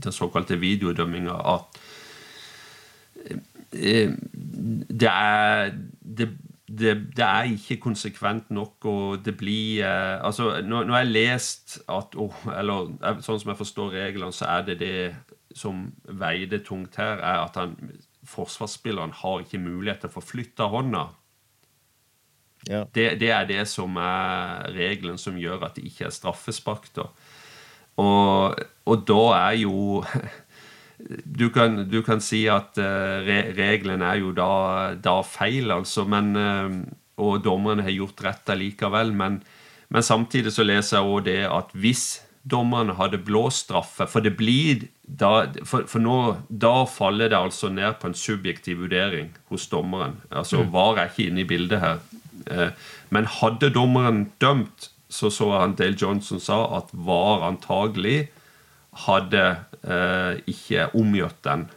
[0.03, 1.37] den såkalte videodømminga.
[1.55, 1.79] At
[3.73, 4.11] eh,
[4.89, 5.71] det er
[6.01, 6.29] det,
[6.67, 11.13] det, det er ikke konsekvent nok, og det blir eh, Altså, når, når jeg har
[11.13, 14.97] lest at oh, Eller eh, sånn som jeg forstår reglene, så er det det
[15.57, 17.73] som veide tungt her, er at han,
[18.27, 21.07] forsvarsspilleren har ikke mulighet til å forflytte hånda.
[22.67, 22.83] Ja.
[22.93, 26.89] Det, det er det som er regelen som gjør at det ikke er straffespark.
[26.95, 27.07] Da.
[28.03, 30.03] Og, og da er jo
[31.41, 34.51] du kan, du kan si at re, regelen er jo da,
[34.99, 36.77] da feil, altså, men, eh,
[37.17, 39.13] og dommerne har gjort rett allikevel.
[39.17, 39.41] Men,
[39.93, 42.07] men samtidig så leser jeg også det at hvis
[42.47, 47.69] dommerne hadde blåst straffe For det blir da, for, for nå, da faller det altså
[47.71, 50.17] ned på en subjektiv vurdering hos dommeren.
[50.31, 50.71] Altså Mm.
[50.73, 51.99] VAR er ikke inne i bildet her.
[52.51, 52.71] Eh,
[53.09, 58.27] Men hadde dommeren dømt, så så han Dale Johnson sa at VAR antagelig
[59.05, 59.43] hadde
[59.83, 61.69] eh, ikke omgjort den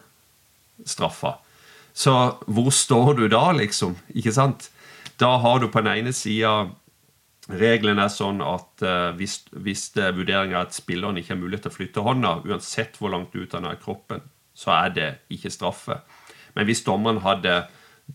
[0.87, 1.37] straffa.
[1.95, 2.13] Så
[2.47, 3.97] hvor står du da, liksom?
[4.15, 4.71] Ikke sant?
[5.21, 6.71] Da har du på den ene sida
[7.51, 11.65] Regelen er sånn at eh, hvis, hvis det vurderingen er at spilleren ikke har mulighet
[11.67, 14.23] til å flytte hånda, uansett hvor langt ut han er i kroppen,
[14.55, 15.97] så er det ikke straffe.
[16.55, 17.65] Men hvis dommeren hadde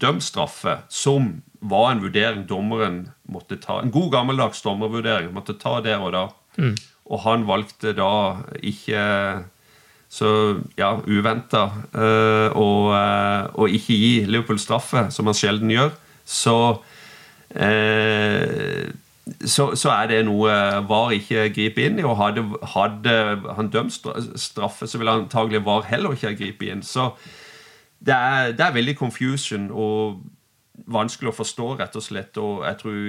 [0.02, 3.00] dømt straffe, som var en vurdering dommeren
[3.32, 6.76] måtte ta, en god gammeldags dommervurdering, måtte ta der og da, Mm.
[7.12, 9.44] og han valgte da ikke
[10.08, 10.30] så
[10.78, 15.92] ja, uventa eh, eh, å ikke gi Liverpool straffe, som han sjelden gjør,
[16.24, 16.56] så
[17.52, 18.94] eh,
[19.46, 20.54] så, så er det noe
[20.86, 22.06] VAR ikke griper inn i.
[22.06, 22.44] Og hadde,
[22.76, 23.16] hadde
[23.58, 23.96] han dømt
[24.38, 26.84] straffe, så ville antagelig VAR heller ikke ha gripet inn.
[26.86, 27.10] Så
[28.00, 30.24] det er, det er veldig confusion og
[30.92, 32.38] vanskelig å forstå, rett og slett.
[32.42, 33.00] Og jeg tror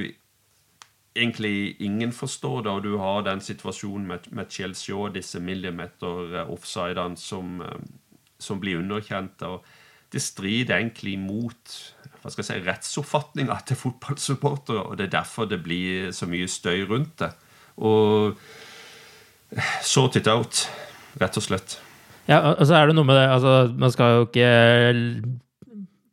[1.16, 6.36] egentlig ingen forstår det, og du har den situasjonen med, med Chelsea og disse millimeter
[6.36, 7.80] eh, offsidene som, eh,
[8.38, 9.42] som blir underkjent.
[9.42, 9.64] og
[10.12, 11.78] Det strider egentlig mot
[12.22, 16.48] hva skal jeg si, rettsoppfatninga til fotballsupportere, og det er derfor det blir så mye
[16.50, 17.30] støy rundt det.
[17.76, 18.34] Og
[19.86, 20.64] sort it out,
[21.20, 21.78] rett og slett.
[22.26, 24.50] Ja, og så er det noe med det altså, Man skal jo ikke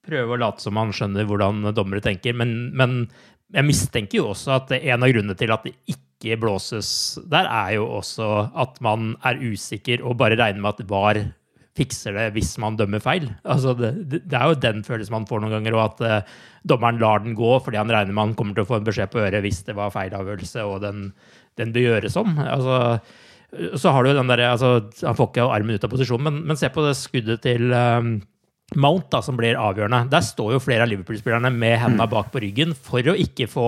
[0.04, 3.06] prøve å late som man skjønner hvordan dommere tenker, men, men
[3.54, 6.90] jeg mistenker jo også at en av grunnene til at det ikke blåses
[7.32, 8.28] der, er jo også
[8.60, 11.22] at man er usikker og bare regner med at VAR
[11.78, 13.30] fikser det hvis man dømmer feil.
[13.50, 16.36] Altså det, det er jo den følelsen man får noen ganger, og at uh,
[16.70, 19.14] dommeren lar den gå fordi han regner med han kommer til å få en beskjed
[19.14, 21.08] på øret hvis det var feil avgjørelse, og den,
[21.62, 22.36] den bør gjøres om.
[22.44, 22.78] Altså,
[23.78, 26.60] så har du den derre altså, Han får ikke armen ut av posisjon, men, men
[26.60, 28.16] se på det skuddet til um,
[28.80, 30.08] Mount, da, som blir avgjørende.
[30.10, 33.68] Der står jo flere av Liverpool-spillerne med hendene bak på ryggen for å ikke få,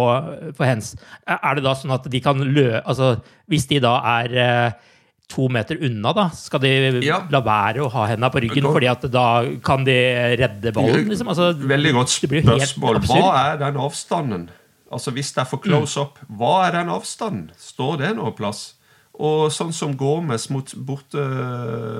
[0.57, 0.95] få hens.
[1.29, 2.79] Er det da sånn at de kan lø...
[2.81, 3.15] Altså,
[3.51, 4.95] hvis de da er uh,
[5.29, 6.71] to meter unna, da, skal de
[7.05, 7.19] Ja.
[7.29, 9.27] la være å ha hendene på ryggen, fordi at da
[9.65, 9.97] kan de
[10.41, 11.05] redde ballen?
[11.09, 11.29] Liksom?
[11.29, 13.01] Altså, Veldig godt spørsmål.
[13.05, 14.47] Hva er den avstanden?
[14.95, 17.49] Altså Hvis det er for close up, hva er den avstanden?
[17.59, 18.75] Står det noe plass?
[19.15, 21.23] Og sånn som Gomez mot, borte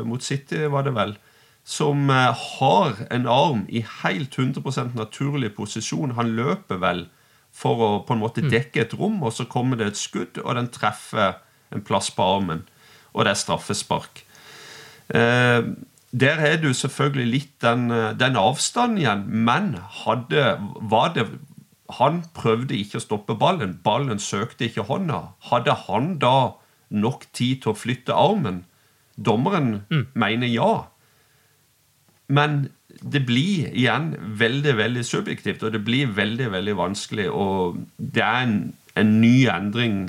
[0.08, 1.16] mot City, var det vel,
[1.66, 6.14] som eh, har en arm i helt 100% naturlig posisjon.
[6.20, 7.08] Han løper vel
[7.56, 10.58] for å på en måte dekke et rom, og så kommer det et skudd, og
[10.60, 11.40] den treffer
[11.74, 12.66] en plass på armen.
[13.16, 14.26] Og det er straffespark.
[15.10, 15.62] Eh,
[16.16, 21.28] der er du selvfølgelig litt den, eh, den avstanden igjen, men hadde, var det
[22.00, 23.80] Han prøvde ikke å stoppe ballen.
[23.84, 25.36] Ballen søkte ikke hånda.
[25.52, 26.56] Hadde han da
[26.90, 28.64] nok tid til å flytte armen?
[29.16, 30.88] Dommeren mener ja.
[32.28, 32.68] Men
[33.02, 37.28] det blir igjen veldig veldig subjektivt, og det blir veldig veldig vanskelig.
[37.32, 38.58] Og det er en,
[38.96, 40.00] en ny endring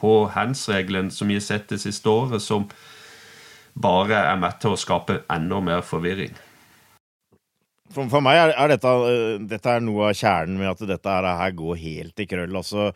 [0.00, 2.66] på hands-regelen som vi har sett det siste året, som
[3.74, 6.34] bare er med til å skape enda mer forvirring.
[7.94, 11.10] For, for meg er, er dette, øh, dette er noe av kjernen med at dette
[11.10, 12.56] her, her går helt i krøll.
[12.58, 12.90] Altså,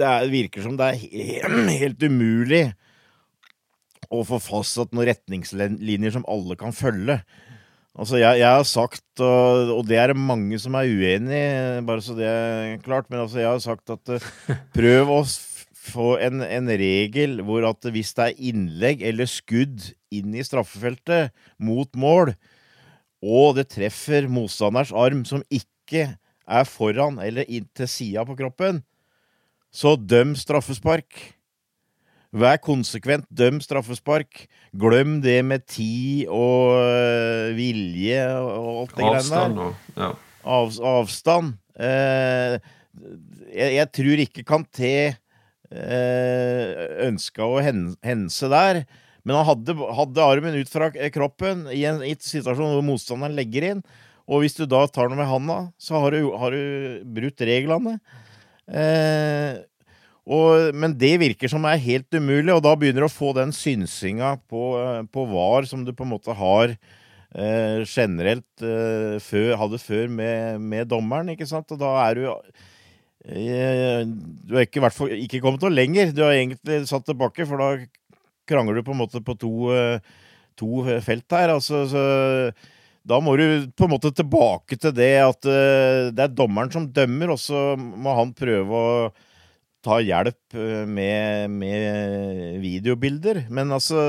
[0.00, 2.64] det er, virker som det er helt, helt umulig
[4.10, 7.20] å få fastsatt noen retningslinjer som alle kan følge.
[7.98, 11.80] Altså, jeg, jeg har sagt, og, og det er det mange som er uenig i,
[11.86, 14.28] bare så det er klart, men altså, jeg har sagt at øh,
[14.76, 15.20] prøv å
[15.80, 21.34] få en, en regel hvor at hvis det er innlegg eller skudd inn i straffefeltet
[21.62, 22.34] mot mål,
[23.20, 26.06] og det treffer motstanders arm som ikke
[26.50, 28.80] er foran eller inn til sida på kroppen,
[29.70, 31.20] så døm straffespark.
[32.30, 34.44] Vær konsekvent, døm straffespark.
[34.78, 39.64] Glem det med tid og øh, vilje og alt det greiene Avstand der.
[39.64, 40.10] og ja.
[40.40, 41.56] Av, avstand.
[41.74, 42.54] Eh,
[43.50, 46.70] jeg, jeg tror ikke Kanté eh,
[47.08, 48.84] ønska å hen, hense der.
[49.26, 53.36] Men han hadde, hadde armen ut fra kroppen i en, i en situasjon hvor motstanderen
[53.36, 53.82] legger inn.
[54.30, 57.98] Og hvis du da tar noe med handa, så har du, har du brutt reglene.
[58.70, 59.58] Eh,
[60.30, 63.54] og, men det virker som er helt umulig, og da begynner du å få den
[63.56, 69.56] synsinga på, eh, på VAR som du på en måte har eh, generelt eh, før,
[69.64, 71.72] hadde før med, med dommeren, ikke sant?
[71.74, 76.14] Og da er du eh, Du har ikke, ikke kommet noe lenger.
[76.14, 77.72] Du har egentlig satt tilbake, for da
[78.50, 80.20] krangler du på en måte på to, eh,
[80.58, 81.56] to felt her.
[81.56, 82.04] Altså, så,
[83.06, 83.44] da må du
[83.76, 87.74] på en måte tilbake til det at eh, det er dommeren som dømmer, og så
[87.76, 88.96] må han prøve å
[89.84, 93.46] ta hjelp eh, med, med videobilder.
[93.48, 94.02] Men altså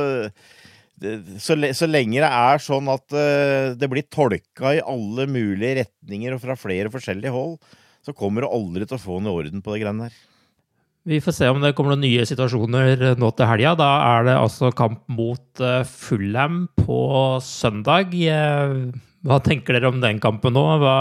[1.42, 6.36] så, så lenge det er sånn at eh, det blir tolka i alle mulige retninger
[6.36, 7.58] og fra flere forskjellige hold,
[8.06, 10.20] så kommer du aldri til å få noe orden på de greiene der.
[11.04, 13.72] Vi får se om det kommer noen nye situasjoner nå til helga.
[13.80, 13.88] Da
[14.20, 17.00] er det altså kamp mot eh, Fulham på
[17.42, 18.14] søndag.
[18.14, 18.76] Eh,
[19.26, 20.62] Hva tenker dere om den kampen nå?
[20.82, 20.94] Hva,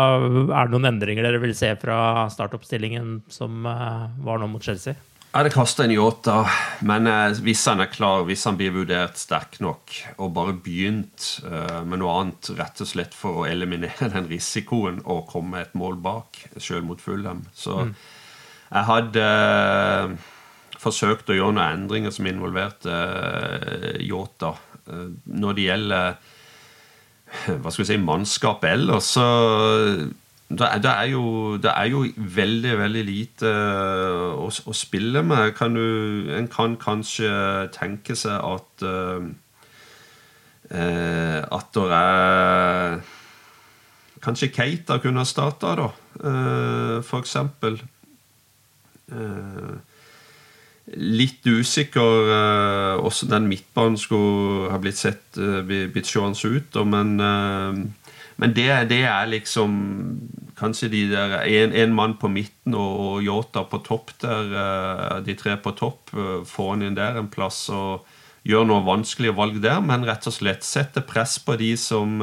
[0.56, 4.96] er det noen endringer dere vil se fra startoppstillingen som eh, var nå mot Chelsea?
[5.30, 6.38] Ja, Det kasta en Yota,
[6.82, 11.28] men eh, hvis han er klar, hvis han blir vurdert sterk nok, og bare begynt
[11.44, 15.76] eh, med noe annet rett og slett for å eliminere den risikoen og komme et
[15.78, 17.92] mål bak, sjøl mot Fulham, så Mm.
[18.70, 20.12] Jeg hadde eh,
[20.78, 24.54] forsøkt å gjøre noen endringer som involverte eh, Yota.
[24.86, 26.06] Eh, når det gjelder
[27.62, 29.26] hva skal vi si, mannskap ellers, så
[30.50, 31.24] det er, det, er jo,
[31.62, 32.00] det er jo
[32.38, 33.52] veldig, veldig lite
[34.34, 35.52] å, å spille med.
[35.58, 37.30] Kan du, en kan kanskje
[37.76, 39.30] tenke seg at eh,
[40.70, 43.00] At det er
[44.20, 45.86] Kanskje Keita kunne ha starta, da,
[46.20, 47.78] eh, for eksempel.
[49.10, 49.78] Eh,
[50.98, 56.78] litt usikker eh, hvordan den midtbanen skulle ha blitt sett eh, blitt seende ut.
[56.86, 57.80] Men eh,
[58.40, 59.72] men det, det er liksom
[60.56, 64.50] Kanskje de der en, en mann på midten og, Yota på topp der.
[65.24, 66.10] De tre på topp.
[66.12, 68.04] får Få han inn der en plass og
[68.44, 72.20] gjør noe vanskelige valg der, men rett og slett sette press på de som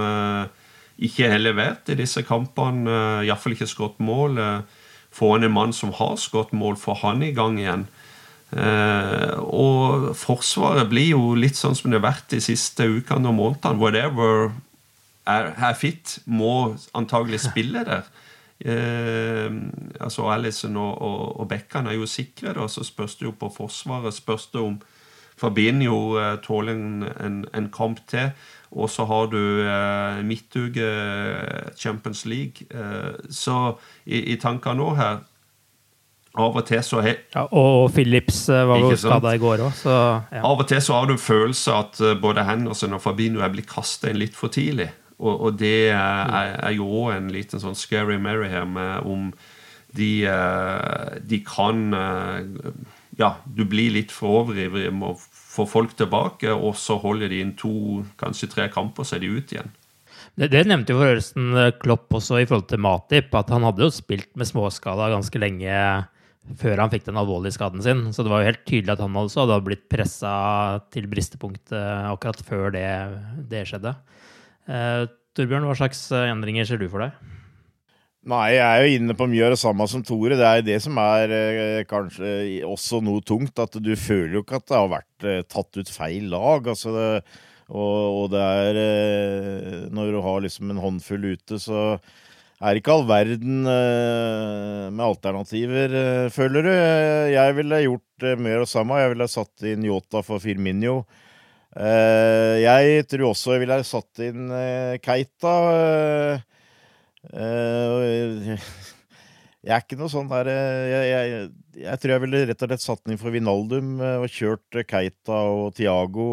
[0.98, 3.26] ikke har levert i disse kampene.
[3.26, 4.38] Iallfall ikke skåret mål.
[4.38, 4.62] eh,
[5.18, 7.88] Få inn en mann som har skåret mål, få han i gang igjen.
[8.56, 13.38] Eh, og Forsvaret blir jo litt sånn som det har vært de siste ukene og
[13.40, 13.82] månedene.
[13.82, 14.52] Whatever
[15.28, 18.08] er, er fit, må antagelig spille der.
[18.58, 19.50] Eh,
[20.02, 23.52] altså Alison og, og, og Bekkan er jo sikre, da, så spørs det jo på
[23.54, 24.16] Forsvaret.
[24.16, 24.80] Spørs det om
[25.38, 28.32] Fabinho eh, tåler en, en, en kamp til.
[28.76, 32.68] Og så har du eh, midtuke eh, Champions League.
[32.68, 35.24] Eh, så i, i tankene nå her
[36.38, 39.74] Av og til så har Ja, og Phillips eh, var jo skada i går òg,
[39.74, 39.96] så
[40.30, 40.44] ja.
[40.44, 43.54] Av og til så har du en følelse at eh, både Henderson og Fabinho er
[43.56, 44.92] blitt kasta inn litt for tidlig.
[45.18, 49.08] Og, og det er, er, er jo òg en liten sånn scary Mary her med
[49.08, 49.32] om
[49.98, 50.28] de,
[51.26, 51.88] de kan
[53.18, 57.42] Ja, du blir litt for overivrig med å få folk tilbake, og så holder de
[57.44, 59.74] inn to, kanskje tre kamper, så er de ute igjen.
[60.38, 61.50] Det, det nevnte jo forresten
[61.82, 65.74] Klopp også i forhold til Matip, at han hadde jo spilt med småskala ganske lenge
[66.56, 68.06] før han fikk den alvorlige skaden sin.
[68.16, 70.34] Så det var jo helt tydelig at han også hadde blitt pressa
[70.94, 71.76] til bristepunktet
[72.14, 72.88] akkurat før det,
[73.52, 73.96] det skjedde.
[74.72, 77.18] Eh, Torbjørn, hva slags endringer ser du for deg?
[78.28, 80.36] Nei, jeg er jo inne på mye av det samme som Tore.
[80.36, 82.32] Det er det som er eh, kanskje
[82.68, 83.56] også noe tungt.
[83.64, 86.68] At du føler jo ikke at det har vært eh, tatt ut feil lag.
[86.68, 87.08] Altså det,
[87.72, 91.94] og, og, det er eh, Når du har liksom en håndfull ute, så
[92.58, 96.74] er ikke all verden eh, med alternativer, eh, føler du.
[97.32, 99.00] Jeg ville gjort eh, mer av det samme.
[99.04, 101.04] Jeg ville satt inn Yota for Firminio.
[101.78, 104.48] jeg tror også jeg ville satt inn
[105.04, 105.54] Keita.
[107.34, 108.56] Uh,
[109.68, 111.48] jeg er ikke noe sånn der jeg, jeg,
[111.82, 114.78] jeg, tror jeg ville rett og slett satt den inn for Vinaldum uh, og kjørt
[114.88, 116.28] Keita og Tiago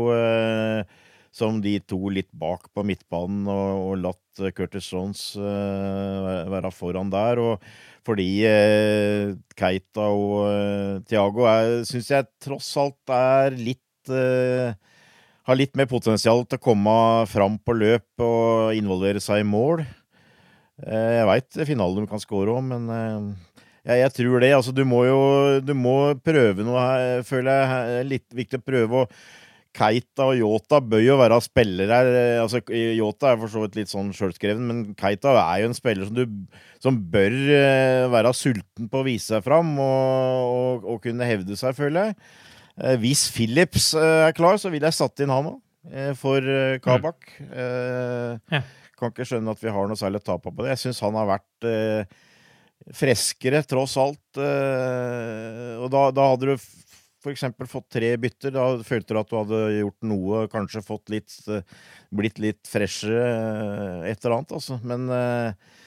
[1.34, 7.40] som de to litt bak på midtbanen, og, og latt Curtis Jones være foran der.
[7.42, 7.64] Og
[8.06, 8.28] fordi
[9.58, 11.48] Keita og Tiago
[11.90, 14.12] syns jeg tross alt er litt
[15.44, 16.96] har litt mer potensial til å komme
[17.34, 19.82] fram på løp og involvere seg i mål.
[20.82, 23.54] Eh, jeg veit finalen de kan score òg, men eh,
[23.84, 24.50] jeg, jeg, tror det.
[24.56, 25.22] Altså, du må jo
[25.62, 27.96] du må prøve noe her, føler jeg.
[28.02, 29.04] er Litt viktig å prøve.
[29.04, 29.18] og
[29.74, 32.08] Keita og Yota bør jo være spillere her.
[32.44, 36.06] altså Yota er for så vidt litt sånn sjølskreven, men Keita er jo en spiller
[36.06, 37.34] som, du, som bør
[38.12, 42.30] være sulten på å vise seg fram og, og, og kunne hevde seg, føler jeg.
[43.02, 45.60] Hvis Phillips er klar, så vil jeg satt inn han òg,
[46.22, 46.54] for
[46.86, 47.34] Kabak.
[47.42, 48.38] Mm.
[48.54, 48.62] Ja.
[48.98, 50.72] Kan ikke skjønne at vi har noe særlig å tape på det.
[50.74, 52.16] Jeg syns han har vært eh,
[52.94, 54.22] freskere, tross alt.
[54.38, 57.46] Eh, og da, da, hadde du f.eks.
[57.70, 58.54] fått tre bytter.
[58.54, 61.64] Da følte du at du hadde gjort noe, kanskje fått litt eh,
[62.14, 64.78] Blitt litt freshere, eh, et eller annet, altså.
[64.86, 65.80] Men eh,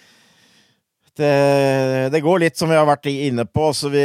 [1.18, 1.34] det,
[2.14, 3.70] det, går litt som vi har vært inne på.
[3.74, 4.03] Så vi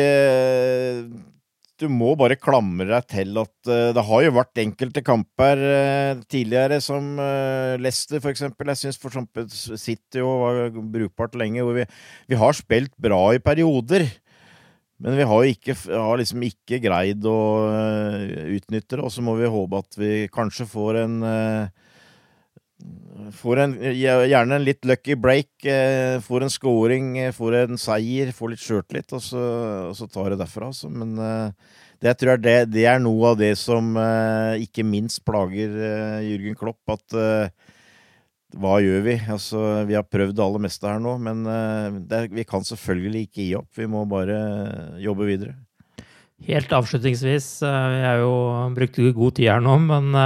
[1.83, 6.23] du må bare klamre deg til at uh, det har jo vært enkelte kamper uh,
[6.31, 8.71] tidligere, som uh, Leicester for eksempel.
[8.73, 11.87] Jeg syns for eksempel City var brukbart lenge, hvor vi,
[12.31, 14.07] vi, har spilt bra i perioder.
[15.03, 17.39] Men vi har, ikke, har liksom ikke greid å
[18.55, 21.17] utnytte det, og så må vi håpe at vi kanskje får en
[23.33, 25.67] Får en, gjerne en litt lucky break,
[26.25, 30.69] får en scoring, får en seier, får litt sjøltillit, og, og, så tar det derfra.
[30.73, 30.91] Altså.
[30.93, 31.15] Men
[32.03, 33.95] det tror jeg det, det, er noe av det som
[34.61, 35.73] ikke minst plager
[36.27, 36.83] Jørgen Klopp.
[36.93, 37.17] At
[38.53, 39.17] hva gjør vi?
[39.33, 41.47] Altså, vi har prøvd det aller meste her nå, men
[42.11, 43.71] det, vi kan selvfølgelig ikke gi opp.
[43.79, 44.43] Vi må bare
[45.01, 45.57] jobbe videre.
[46.43, 48.33] Helt avslutningsvis, vi har jo
[48.75, 50.17] brukt god tid her nå, men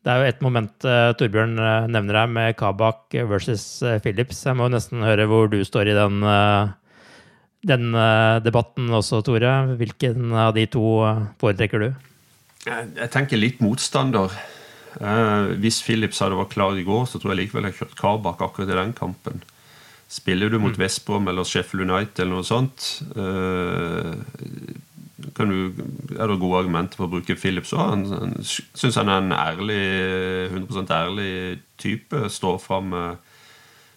[0.00, 0.86] det er jo et moment
[1.20, 1.58] Torbjørn
[1.92, 4.44] nevner her med Kabak versus Phillips.
[4.46, 6.22] Jeg må nesten høre hvor du står i den
[7.66, 9.52] den uh, debatten også, Tore.
[9.76, 11.90] Hvilken av de to uh, foretrekker du?
[12.64, 14.32] Jeg, jeg, tenker litt motstander.
[14.96, 17.98] Uh, hvis Philips hadde vært klar i går, så tror jeg likevel jeg har kjørt
[18.00, 19.44] Kabak akkurat i den kampen.
[20.10, 20.80] Spiller du mot mm.
[20.80, 22.86] Vestbrom eller Sheffield United eller noe sånt,
[25.20, 25.72] du,
[26.16, 27.82] er det gode argumenter for å bruke Philips òg.
[27.92, 29.80] Han, han syns han er en ærlig,
[30.50, 31.32] 100% ærlig
[31.80, 32.28] type.
[32.32, 33.26] Står fram med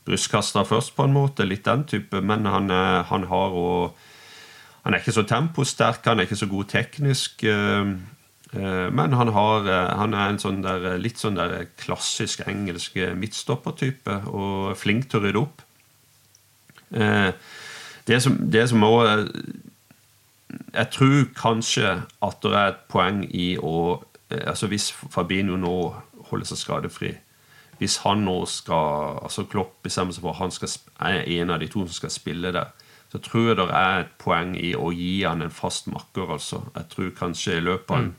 [0.08, 1.48] brystkasta først, på en måte.
[1.48, 2.22] Litt den type.
[2.22, 2.70] Men han,
[3.10, 4.10] han har òg
[4.84, 7.44] Han er ikke så temposterk, han er ikke så god teknisk.
[7.48, 7.92] Eh,
[8.52, 12.98] eh, men han, har, eh, han er en sånn der, litt sånn der klassisk engelsk
[13.16, 15.64] midtstoppertype og flink til å rydde opp.
[18.04, 19.32] Det som, det som også
[20.74, 24.04] Jeg tror kanskje at det er et poeng i å
[24.34, 25.76] altså Hvis Fabinho nå
[26.30, 27.12] holder seg skadefri,
[27.78, 30.72] hvis han nå skal altså Klopp bestemmer seg for at han skal,
[31.06, 32.72] er en av de to som skal spille der,
[33.14, 36.32] så tror jeg det er et poeng i å gi han en fast makker.
[36.34, 36.64] altså.
[36.74, 38.14] Jeg tror kanskje i løpet av mm.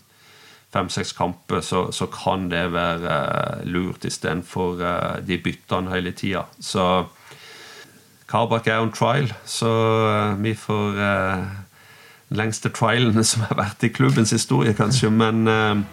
[0.77, 6.45] fem-seks kamper så, så, kan det være uh, lurt istedenfor uh, de byttene hele tida.
[6.61, 7.09] Så
[8.31, 9.73] Karbakk er on trial, så
[10.07, 11.43] uh, vi får uh,
[12.31, 15.11] lengste trialene som har vært i klubbens historie, kanskje.
[15.11, 15.85] Men uh,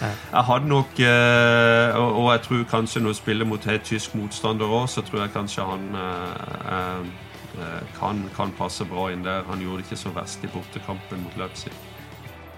[0.00, 4.70] jeg hadde nok eh, Og jeg tror kanskje når du spiller mot helt tysk motstander
[4.70, 7.08] òg, så tror jeg kanskje han eh,
[7.58, 9.42] eh, kan, kan, passe bra inn der.
[9.50, 11.74] Han gjorde det ikke så verst i bortekampen mot Leipzig.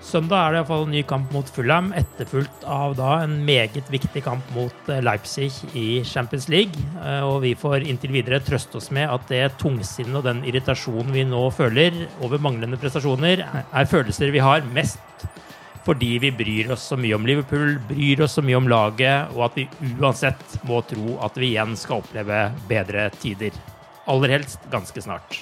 [0.01, 4.23] Søndag er det iallfall en ny kamp mot Fulham, etterfulgt av da en meget viktig
[4.25, 6.81] kamp mot eh, Leipzig i Champions League.
[7.05, 11.13] Eh, og vi får inntil videre trøste oss med at det tungsinnet og den irritasjonen
[11.13, 15.05] vi nå føler over manglende prestasjoner, er følelser vi har mest
[15.85, 19.47] fordi vi bryr oss så mye om Liverpool, bryr oss så mye om laget, og
[19.49, 19.65] at vi
[19.97, 23.57] uansett må tro at vi igjen skal oppleve bedre tider.
[24.11, 25.41] Aller helst ganske snart.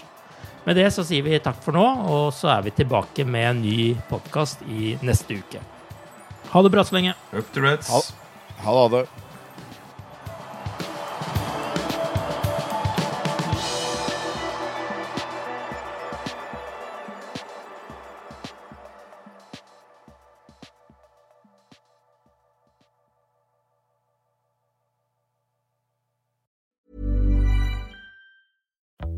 [0.69, 1.83] Med det så sier vi takk for nå,
[2.13, 5.63] og så er vi tilbake med en ny podkast i neste uke.
[6.51, 7.15] Ha det bra så lenge.
[7.33, 7.89] Up to Reds.
[7.89, 8.03] Ha,
[8.67, 9.01] ha det.